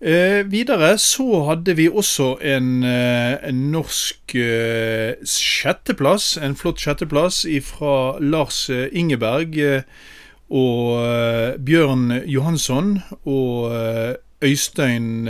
Eh, 0.00 0.46
videre 0.46 0.92
så 0.98 1.42
hadde 1.48 1.74
vi 1.76 1.88
også 1.88 2.36
en, 2.38 2.84
eh, 2.84 3.48
en 3.48 3.54
norsk 3.72 4.34
eh, 4.34 5.14
sjetteplass, 5.26 6.36
en 6.36 6.54
flott 6.54 6.78
sjetteplass 6.78 7.42
fra 7.66 8.14
Lars 8.20 8.70
eh, 8.70 8.86
Ingeberg 8.92 9.58
eh, 9.58 9.82
og 10.50 11.02
eh, 11.02 11.58
Bjørn 11.58 12.22
Johansson 12.26 13.00
og 13.24 13.74
Øystein 14.42 15.28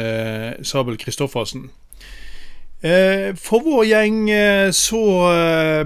Sabel 0.63 0.99
Kristoffersen. 0.99 1.71
For 3.41 3.65
vår 3.65 3.85
gjeng 3.89 4.19
så 4.77 5.01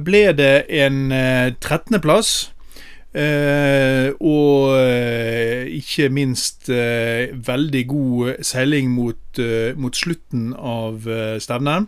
ble 0.05 0.25
det 0.37 0.67
en 0.69 1.13
eh, 1.13 1.55
13.-plass. 1.55 2.52
Eh, 3.13 4.09
og 4.25 4.73
eh, 4.81 5.69
ikke 5.77 6.09
minst 6.09 6.71
eh, 6.73 7.29
veldig 7.47 7.87
god 7.89 8.35
seiling 8.41 8.91
mot, 8.91 9.39
eh, 9.39 9.77
mot 9.77 9.97
slutten 9.97 10.55
av 10.57 11.05
eh, 11.05 11.37
stevnet. 11.37 11.87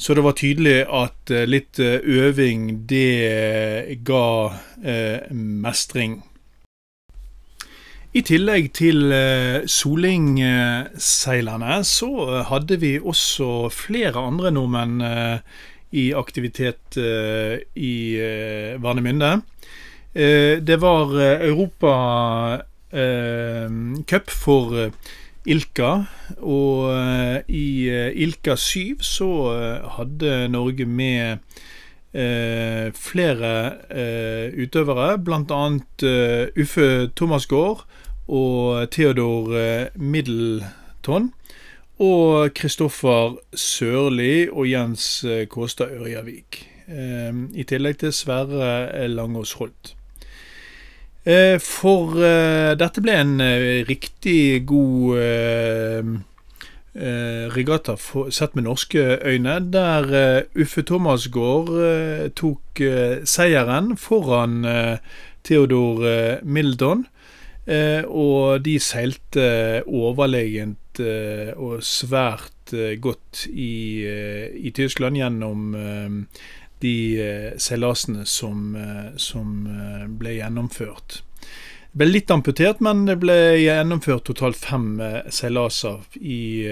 Så 0.00 0.14
det 0.16 0.24
var 0.24 0.32
tydelig 0.40 0.88
at 0.88 1.30
eh, 1.30 1.44
litt 1.44 1.78
øving, 1.78 2.88
det 2.88 4.00
ga 4.08 4.56
mestring. 5.34 6.22
I 8.14 8.22
tillegg 8.22 8.70
til 8.78 9.10
solingseilerne 9.66 11.84
så 11.84 12.44
hadde 12.46 12.76
vi 12.78 13.02
også 13.02 13.68
flere 13.74 14.22
andre 14.22 14.54
nordmenn 14.54 15.02
i 15.90 16.14
aktivitet 16.14 16.94
i 16.94 18.14
Varnemynde. 18.78 19.32
Eh, 19.34 19.42
Det 20.14 20.76
var 20.80 21.10
Europacup 21.42 22.74
Europa 22.94 24.26
eh, 24.26 24.28
for 24.28 24.74
eh, 24.78 24.92
Ilka, 25.46 26.06
og 26.40 26.92
eh, 26.94 27.40
i 27.48 27.88
eh, 27.90 28.12
Ilka 28.14 28.56
7 28.56 29.02
så 29.04 29.30
eh, 29.52 29.88
hadde 29.98 30.48
Norge 30.48 30.86
med 30.86 31.38
eh, 32.14 32.92
flere 32.96 33.50
eh, 33.90 34.54
utøvere, 34.54 35.18
bl.a. 35.18 35.62
Uh, 36.02 36.48
Uffe 36.56 37.10
Thomasgaard 37.16 37.84
og 38.28 38.90
Theodor 38.90 39.52
eh, 39.58 39.86
Middleton. 39.96 41.32
Og 41.98 42.50
Kristoffer 42.54 43.36
Sørli 43.54 44.48
og 44.48 44.66
Jens 44.70 45.24
eh, 45.24 45.44
Kåstad 45.46 45.92
Ørjavik. 45.94 46.64
Eh, 46.88 47.30
I 47.54 47.68
tillegg 47.68 48.00
til 48.00 48.16
Sverre 48.16 49.06
Langås 49.08 49.52
Holt. 49.60 49.93
Eh, 51.24 51.56
For 51.56 52.18
eh, 52.20 52.74
dette 52.76 53.00
ble 53.00 53.14
en 53.16 53.38
eh, 53.40 53.80
riktig 53.88 54.64
god 54.68 56.22
regatta 56.94 57.96
sett 58.30 58.52
med 58.54 58.68
norske 58.68 59.00
øyne, 59.26 59.56
der 59.74 60.44
Uffe 60.54 60.84
Thomasgaard 60.86 61.72
tok 62.38 62.82
seieren 63.26 63.96
foran 63.98 64.62
Theodor 65.42 66.04
Mildon. 66.46 67.02
Og 68.06 68.62
de 68.62 68.76
seilte 68.78 69.82
overlegent 69.90 71.02
og 71.58 71.82
svært 71.82 72.76
godt 73.02 73.48
i, 73.50 74.06
i 74.54 74.70
Tyskland 74.70 75.18
gjennom 75.18 75.74
de 76.84 76.96
eh, 77.20 77.52
seilasene 77.56 78.26
som, 78.28 78.74
eh, 78.76 79.16
som 79.16 79.66
eh, 79.66 80.06
ble 80.20 80.36
gjennomført. 80.38 81.22
Det 81.40 82.00
ble 82.02 82.10
litt 82.10 82.32
amputert, 82.34 82.82
men 82.84 83.06
det 83.08 83.16
ble 83.22 83.36
gjennomført 83.62 84.26
totalt 84.28 84.58
fem 84.58 84.98
seilaser 85.30 86.02
i, 86.18 86.66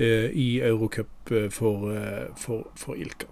i 0.00 0.46
Eurocup 0.64 1.32
for, 1.52 1.84
for, 2.40 2.62
for 2.80 2.96
Ilka. 2.96 3.28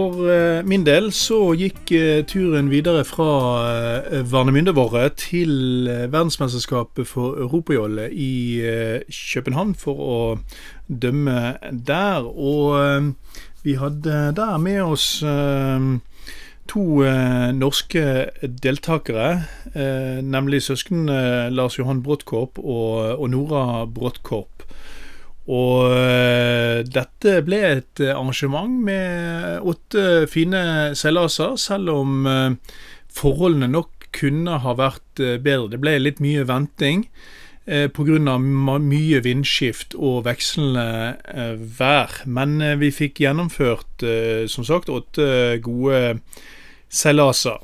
For 0.00 0.30
eh, 0.32 0.62
min 0.64 0.84
del 0.86 1.10
så 1.12 1.50
gikk 1.58 1.90
eh, 1.92 2.22
turen 2.24 2.70
videre 2.72 3.02
fra 3.04 3.32
uh, 4.08 4.20
Varnemyndeåret 4.32 5.18
til 5.20 5.88
eh, 5.90 6.06
verdensmesterskapet 6.08 7.08
for 7.10 7.36
europajolle 7.36 8.06
i 8.08 8.30
eh, 8.64 9.02
København 9.10 9.74
for 9.76 10.00
å 10.00 10.20
dømme 10.88 11.58
der. 11.90 12.24
Og 12.24 12.78
eh, 12.78 13.10
vi 13.66 13.76
hadde 13.76 14.22
der 14.38 14.56
med 14.62 14.80
oss 14.86 15.08
eh, 15.20 15.90
to 16.70 16.86
eh, 17.04 17.50
norske 17.60 18.06
deltakere, 18.64 19.28
eh, 19.74 20.22
nemlig 20.24 20.62
søsknene 20.70 21.50
Lars 21.52 21.76
Johan 21.76 22.00
Bråttkorp 22.06 22.62
og, 22.62 23.18
og 23.18 23.28
Nora 23.34 23.84
Bråttkorp. 23.84 24.64
Og 25.50 25.90
eh, 25.90 26.80
dette 26.86 27.40
ble 27.46 27.58
et 27.66 28.02
eh, 28.04 28.14
arrangement 28.14 28.70
med 28.86 29.66
åtte 29.66 30.28
fine 30.30 30.62
seilaser, 30.98 31.56
selv 31.58 31.90
om 31.96 32.28
eh, 32.30 32.76
forholdene 33.10 33.70
nok 33.72 34.08
kunne 34.14 34.60
ha 34.62 34.74
vært 34.78 35.22
bedre. 35.42 35.70
Det 35.72 35.80
ble 35.82 35.98
litt 36.00 36.22
mye 36.22 36.42
venting 36.46 37.04
pga. 37.70 38.38
mye 38.42 39.20
vindskift 39.22 39.94
og 39.94 40.24
vekslende 40.26 41.14
vær. 41.78 42.10
Men 42.26 42.58
vi 42.80 42.90
fikk 42.90 43.20
gjennomført, 43.22 44.02
som 44.50 44.66
sagt, 44.66 44.90
åtte 44.90 45.60
gode 45.62 46.18
seilaser. 46.90 47.62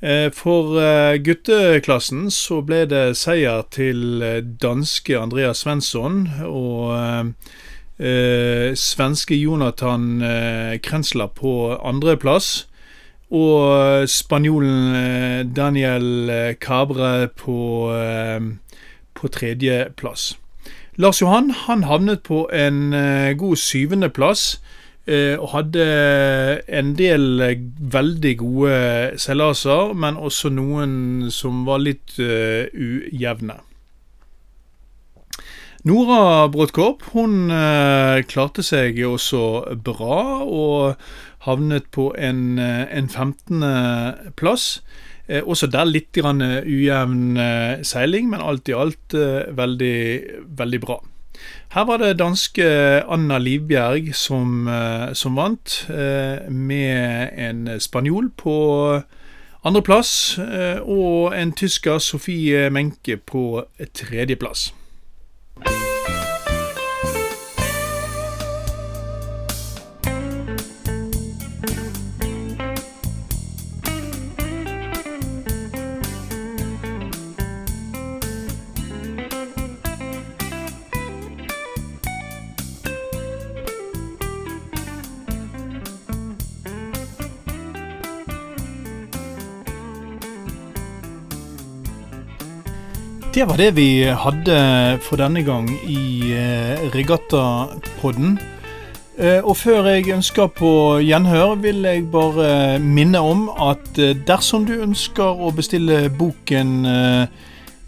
Eh, 0.00 0.30
For 0.30 0.78
eh, 0.78 1.18
gutteklassen 1.18 2.28
så 2.30 2.60
ble 2.62 2.84
det 2.86 3.16
seier 3.18 3.64
til 3.74 4.22
eh, 4.22 4.44
danske 4.46 5.16
Andreas 5.18 5.64
Svensson 5.64 6.28
og 6.46 7.34
svenske 7.98 9.34
Jonathan 9.34 10.20
Krensla 10.86 11.24
på 11.34 11.74
andreplass. 11.82 12.68
Og 13.34 14.06
spanjolen 14.06 15.50
Daniel 15.50 16.30
Cabre 16.62 17.26
på, 17.34 17.90
på 19.18 19.30
tredjeplass. 19.34 20.28
Lars 20.94 21.18
Johan 21.18 21.50
han 21.50 21.82
havnet 21.90 22.22
på 22.22 22.44
en 22.54 22.94
god 23.34 23.56
syvendeplass. 23.56 24.60
Eh, 25.08 25.34
og 25.38 25.54
hadde 25.54 25.86
en 26.68 26.92
del 26.98 27.42
veldig 27.94 28.34
gode 28.42 28.74
seilaser, 29.20 29.94
men 29.94 30.20
også 30.20 30.52
noen 30.52 31.30
som 31.34 31.64
var 31.68 31.82
litt 31.82 32.18
uh, 32.20 32.68
ujevne. 32.74 33.58
Nora 35.88 36.48
Bråttkorp 36.52 37.06
hun 37.14 37.48
uh, 37.50 38.20
klarte 38.28 38.64
seg 38.66 38.98
også 39.06 39.42
bra, 39.86 40.20
og 40.44 41.00
havnet 41.48 41.86
på 41.94 42.10
en, 42.18 42.58
eh, 42.58 42.86
en 42.98 43.08
15. 43.08 44.32
plass. 44.36 44.80
Eh, 45.28 45.42
også 45.44 45.68
der 45.68 45.84
litt 45.88 46.16
ujevn 46.16 47.36
eh, 47.36 47.84
seiling, 47.84 48.30
men 48.32 48.40
alt 48.40 48.68
i 48.68 48.76
alt 48.76 49.14
eh, 49.14 49.52
veldig, 49.56 49.98
veldig 50.56 50.80
bra. 50.80 50.98
Her 51.68 51.84
var 51.84 51.96
det 52.00 52.18
danske 52.18 52.64
Anna 53.04 53.38
Livbjerg 53.38 54.14
som, 54.16 54.68
eh, 54.68 55.12
som 55.14 55.36
vant, 55.36 55.86
eh, 55.90 56.50
med 56.50 57.28
en 57.36 57.80
spanjol 57.80 58.30
på 58.30 59.02
andreplass, 59.64 60.38
eh, 60.38 60.80
og 60.80 61.36
en 61.36 61.52
tysker, 61.52 61.98
Sofie 61.98 62.70
Menke, 62.70 63.16
på 63.16 63.64
tredjeplass. 63.94 64.72
Det 93.38 93.46
var 93.46 93.56
det 93.56 93.76
vi 93.76 94.02
hadde 94.02 94.98
for 94.98 95.16
denne 95.20 95.44
gang 95.46 95.68
i 95.86 96.32
eh, 96.34 96.80
Regattapodden. 96.90 98.38
Eh, 99.14 99.38
og 99.46 99.56
før 99.56 99.86
jeg 99.86 100.10
ønsker 100.10 100.46
på 100.58 100.98
gjenhør, 101.06 101.54
vil 101.62 101.86
jeg 101.86 102.10
bare 102.10 102.78
minne 102.82 103.20
om 103.22 103.46
at 103.62 103.94
eh, 104.02 104.18
dersom 104.26 104.66
du 104.66 104.82
ønsker 104.82 105.22
å 105.22 105.54
bestille 105.54 106.10
boken 106.10 106.82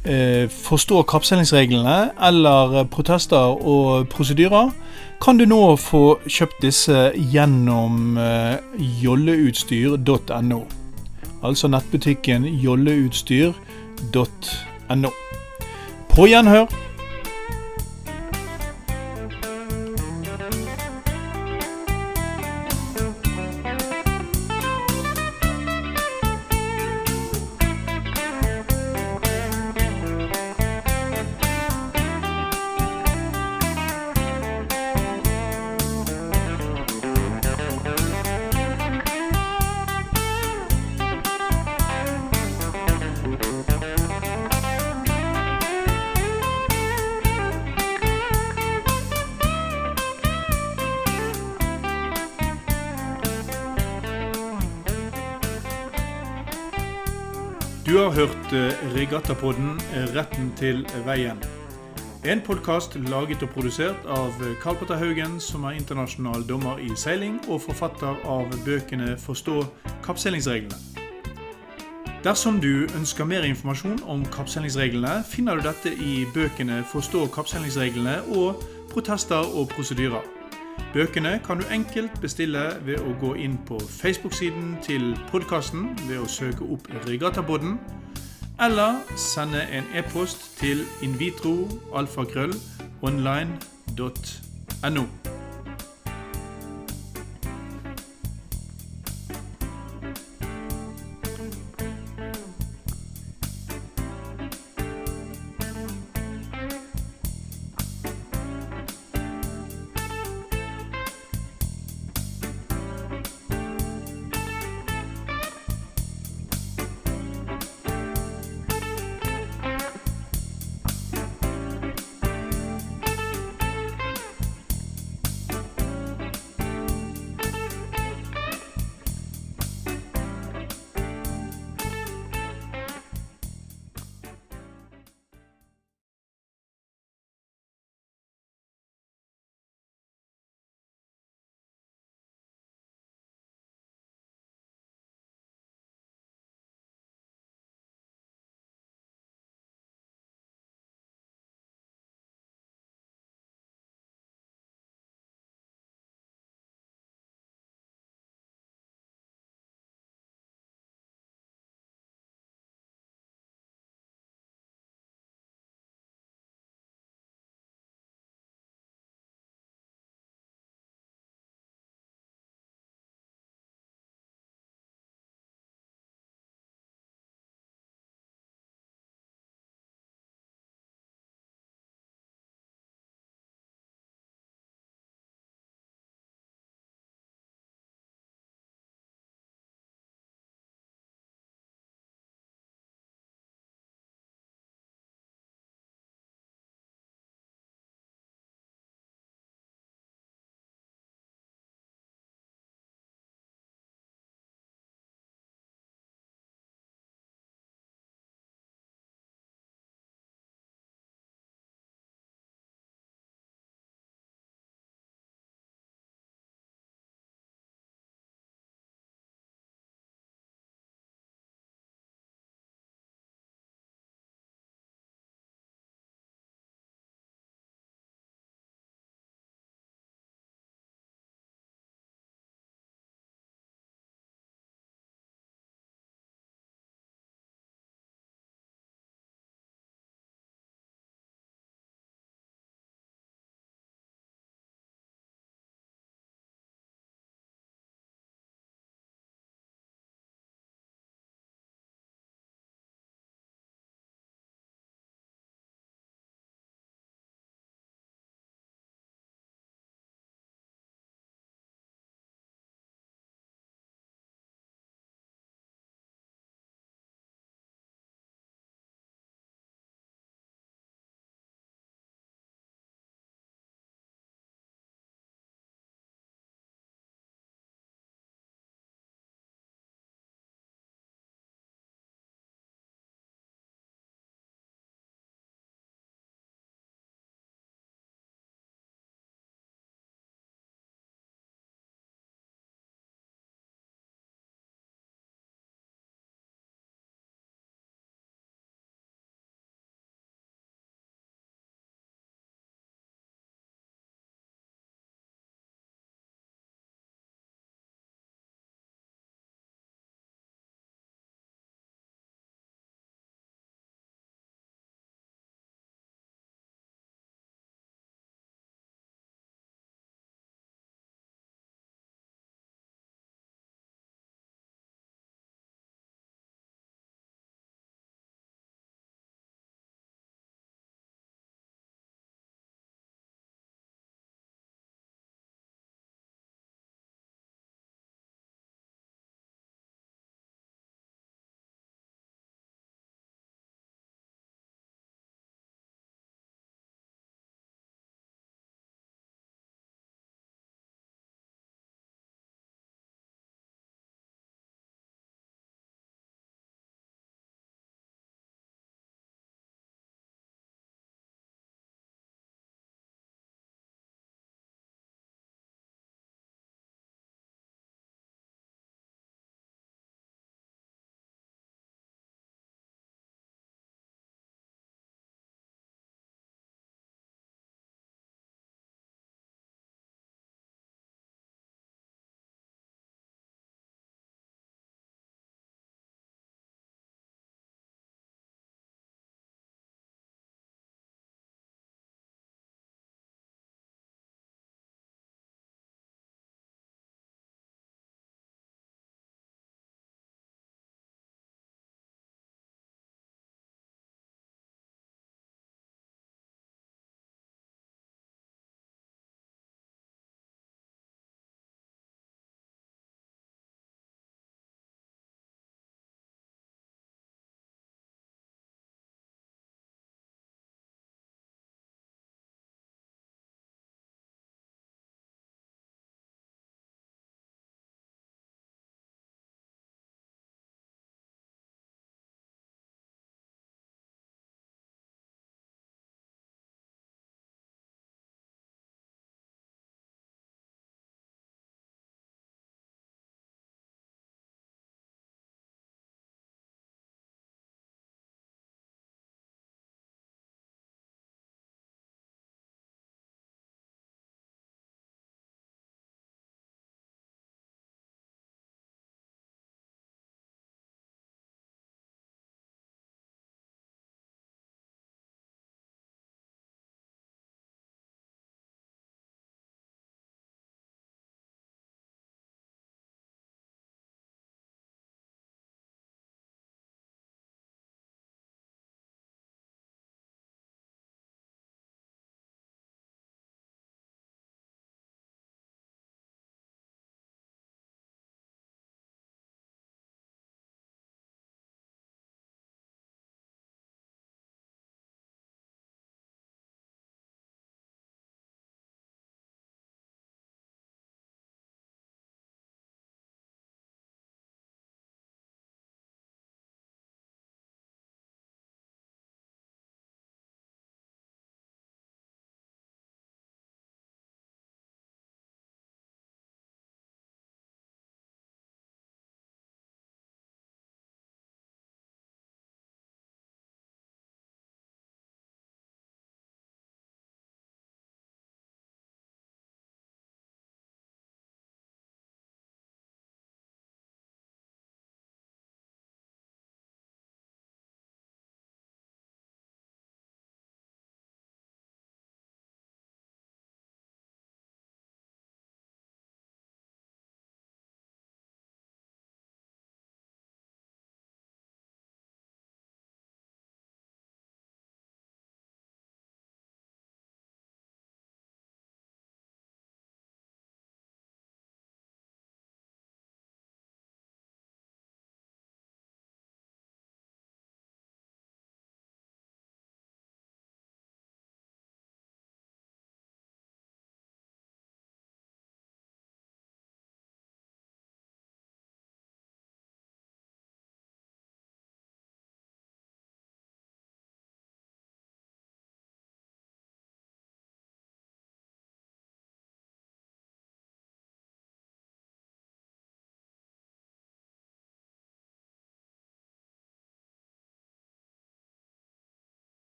'Forstå 0.00 1.02
kappseilingsreglene' 1.02 2.10
eller 2.28 2.84
'Protester 2.84 3.66
og 3.66 4.08
prosedyrer', 4.08 4.70
kan 5.20 5.38
du 5.38 5.44
nå 5.44 5.76
få 5.76 6.18
kjøpt 6.26 6.62
disse 6.62 7.12
gjennom 7.16 8.18
jolleutstyr.no. 9.02 10.64
Altså 11.42 11.68
nettbutikken 11.68 12.44
jolleutstyr.no. 12.44 15.29
På 16.16 16.26
gjenhør. 16.26 16.66
Har 58.10 58.26
hørt 58.26 58.52
eh, 58.52 58.94
Regattapodden 58.94 59.80
eh, 59.94 60.14
Retten 60.16 60.52
til 60.56 60.86
veien. 61.06 61.38
En 62.24 62.40
podkast 62.42 62.96
laget 63.06 63.42
og 63.42 63.52
produsert 63.54 64.08
av 64.10 64.34
Karl 64.62 64.78
Petter 64.80 64.98
Haugen, 64.98 65.36
som 65.40 65.64
er 65.64 65.78
internasjonal 65.78 66.42
dommer 66.48 66.82
i 66.82 66.90
seiling 66.98 67.38
og 67.48 67.62
forfatter 67.68 68.18
av 68.26 68.50
bøkene 68.66 69.14
'Forstå 69.16 69.62
kappseilingsreglene'. 70.02 70.80
Dersom 72.24 72.60
du 72.60 72.90
ønsker 72.98 73.24
mer 73.24 73.46
informasjon 73.46 74.02
om 74.06 74.26
kappseilingsreglene, 74.26 75.22
finner 75.30 75.56
du 75.56 75.68
dette 75.68 75.94
i 75.94 76.26
bøkene 76.34 76.82
'Forstå 76.92 77.28
kappseilingsreglene' 77.36 78.36
og 78.36 78.64
'Protester 78.90 79.46
og 79.54 79.70
prosedyrer'. 79.70 80.39
Bøkene 80.92 81.40
kan 81.46 81.60
du 81.60 81.64
enkelt 81.70 82.20
bestille 82.20 82.62
ved 82.84 82.98
å 82.98 83.14
gå 83.20 83.34
inn 83.34 83.58
på 83.68 83.78
Facebook-siden 83.80 84.76
til 84.82 85.14
podkasten 85.30 85.88
ved 86.08 86.18
å 86.18 86.28
søke 86.28 86.66
opp 86.66 86.90
Regattapodden, 87.06 87.78
eller 88.60 88.98
sende 89.16 89.62
en 89.72 89.86
e-post 89.96 90.58
til 90.60 90.84
invitroalfakrøll 91.06 92.54
online.no. 93.02 95.06